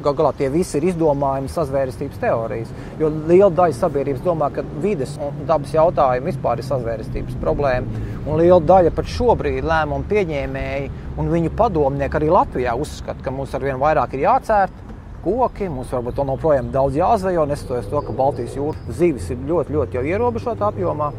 Galu 0.04 0.18
galā 0.18 0.32
tie 0.36 0.50
visi 0.52 0.76
ir 0.78 0.88
izdomājumi 0.90 1.50
sazvērestības 1.52 2.20
teorijas. 2.20 2.72
Jo 3.00 3.08
liela 3.12 3.50
daļa 3.56 3.78
sabiedrības 3.78 4.24
domā, 4.26 4.50
ka 4.52 4.64
vides 4.84 5.16
un 5.22 5.42
dabas 5.48 5.72
jautājumi 5.72 6.28
vispār 6.32 6.60
ir 6.60 6.68
sazvērestības 6.68 7.40
problēma. 7.42 8.04
Un 8.26 8.40
liela 8.40 8.60
daļa 8.60 8.94
pat 8.96 9.08
šobrīd 9.08 9.64
lēmumu 9.64 10.08
pieņēmēji 10.12 10.88
un 11.20 11.32
viņu 11.32 11.56
padomnieki 11.56 12.20
arī 12.20 12.32
Latvijā 12.32 12.76
uzskata, 12.78 13.24
ka 13.24 13.34
mums 13.34 13.54
ar 13.56 13.64
vien 13.64 13.80
vairāk 13.80 14.16
ir 14.16 14.26
jācērt 14.26 14.80
koki. 15.24 15.70
Mums 15.72 15.92
varbūt 15.94 16.18
vēl 16.20 16.34
joprojām 16.34 16.72
daudz 16.74 16.98
jāzvejo, 16.98 17.46
neskatoties 17.48 17.90
to, 17.90 18.04
ka 18.04 18.16
Baltijas 18.16 18.58
jūras 18.58 18.98
zivis 18.98 19.30
ir 19.32 19.46
ļoti, 19.48 19.78
ļoti 19.78 20.04
ierobežotā 20.12 20.72
apjomā 20.72 21.12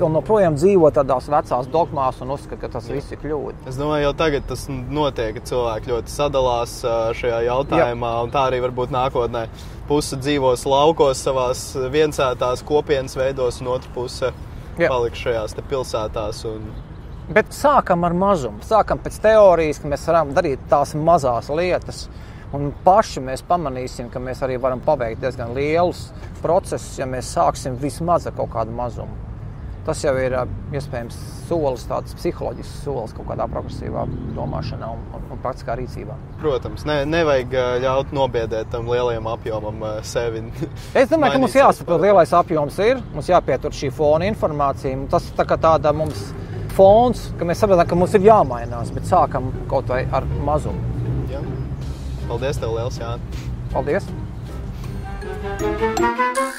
vēl 0.00 0.16
joprojām 0.18 0.56
dzīvo 0.58 0.90
tādās 0.94 1.28
vecās 1.30 1.68
dogmās 1.70 2.20
un 2.24 2.32
uzskata, 2.34 2.58
ka 2.62 2.70
tas 2.76 2.88
viss 2.90 3.12
ir 3.12 3.20
kļūda. 3.22 3.68
Es 3.70 3.78
domāju, 3.80 4.08
jau 4.08 4.12
tagad 4.18 4.46
tas 4.48 4.66
notiek, 4.70 5.36
ka 5.36 5.44
cilvēki 5.50 5.92
ļoti 5.92 6.14
sadalās 6.14 6.76
šajā 7.20 7.42
jautājumā, 7.46 8.12
Jā. 8.16 8.24
un 8.24 8.34
tā 8.34 8.46
arī 8.50 8.60
varbūt 8.64 8.94
nākotnē. 8.94 9.46
Puse 9.90 10.18
dzīvos 10.20 10.66
laukos, 10.70 11.22
savās 11.26 11.64
viensētās 11.92 12.64
kopienas 12.66 13.16
veidos, 13.18 13.60
un 13.62 13.72
otra 13.74 13.94
puse 13.94 14.32
Jā. 14.78 14.88
paliks 14.88 15.22
šajās 15.24 15.56
pilsētās. 15.70 16.42
Un... 16.50 16.68
Bet 17.34 17.54
sākam 17.54 18.06
ar 18.06 18.16
mazumu. 18.16 18.62
Sākam 18.66 19.02
pēc 19.02 19.20
teorijas, 19.22 19.82
ka 19.82 19.90
mēs 19.90 20.06
varam 20.10 20.34
darīt 20.36 20.66
tās 20.70 20.96
mazās 20.98 21.50
lietas. 21.54 22.08
Un 22.56 22.72
paši 22.84 23.22
mēs 23.22 23.44
pamanīsim, 23.46 24.08
ka 24.10 24.18
mēs 24.18 24.42
arī 24.42 24.56
varam 24.58 24.82
paveikt 24.82 25.22
diezgan 25.22 25.54
lielus 25.54 26.08
procesus, 26.42 26.96
ja 26.98 27.06
mēs 27.06 27.30
sāksim 27.36 27.78
vismaz 27.78 28.26
ar 28.26 28.34
kaut 28.34 28.50
kādu 28.56 28.74
mazumu 28.74 29.29
tas 29.90 30.04
jau 30.04 30.12
ir 30.22 30.36
iespējams 30.76 31.16
solis, 31.48 31.82
tāds 31.90 32.14
psiholoģisks 32.14 32.84
solis 32.84 33.14
kaut 33.16 33.26
kādā 33.32 33.46
progresīvā 33.50 34.04
domāšanā 34.36 34.90
un, 34.94 35.00
un, 35.16 35.24
un 35.34 35.40
praktiskā 35.42 35.74
rīcībā. 35.80 36.14
Protams, 36.38 36.84
ne, 36.86 37.00
nevajag 37.10 37.56
ļaut 37.82 38.14
nobiedēt 38.14 38.70
tam 38.70 38.86
lielajam 38.90 39.26
apjomam 39.32 39.82
sevi. 40.06 40.44
es 41.00 41.10
domāju, 41.10 41.34
ka 41.34 41.42
mums 41.42 41.58
jāsaprot, 41.58 42.04
lielais 42.04 42.34
apjoms 42.38 42.78
ir, 42.86 43.02
mums 43.16 43.30
jāpietur 43.32 43.74
šī 43.74 43.90
fona 43.96 44.30
informācija. 44.30 44.94
Tas 45.10 45.26
tā 45.34 45.46
kā 45.48 45.58
tāda 45.60 45.94
mums 45.96 46.28
fons, 46.76 47.26
ka 47.38 47.48
mēs 47.48 47.64
saprotam, 47.64 47.88
ka 47.90 47.98
mums 47.98 48.14
ir 48.14 48.28
jāmainās, 48.30 48.94
bet 48.94 49.10
sākam 49.10 49.50
kaut 49.70 49.90
vai 49.90 50.04
ar 50.14 50.28
mazumu. 50.46 51.02
Jā. 51.32 51.42
Paldies, 52.30 52.62
tev 52.62 52.78
liels, 52.78 53.02
Jānis! 53.02 53.48
Paldies! 53.74 54.12
thank 55.40 56.38
you 56.38 56.49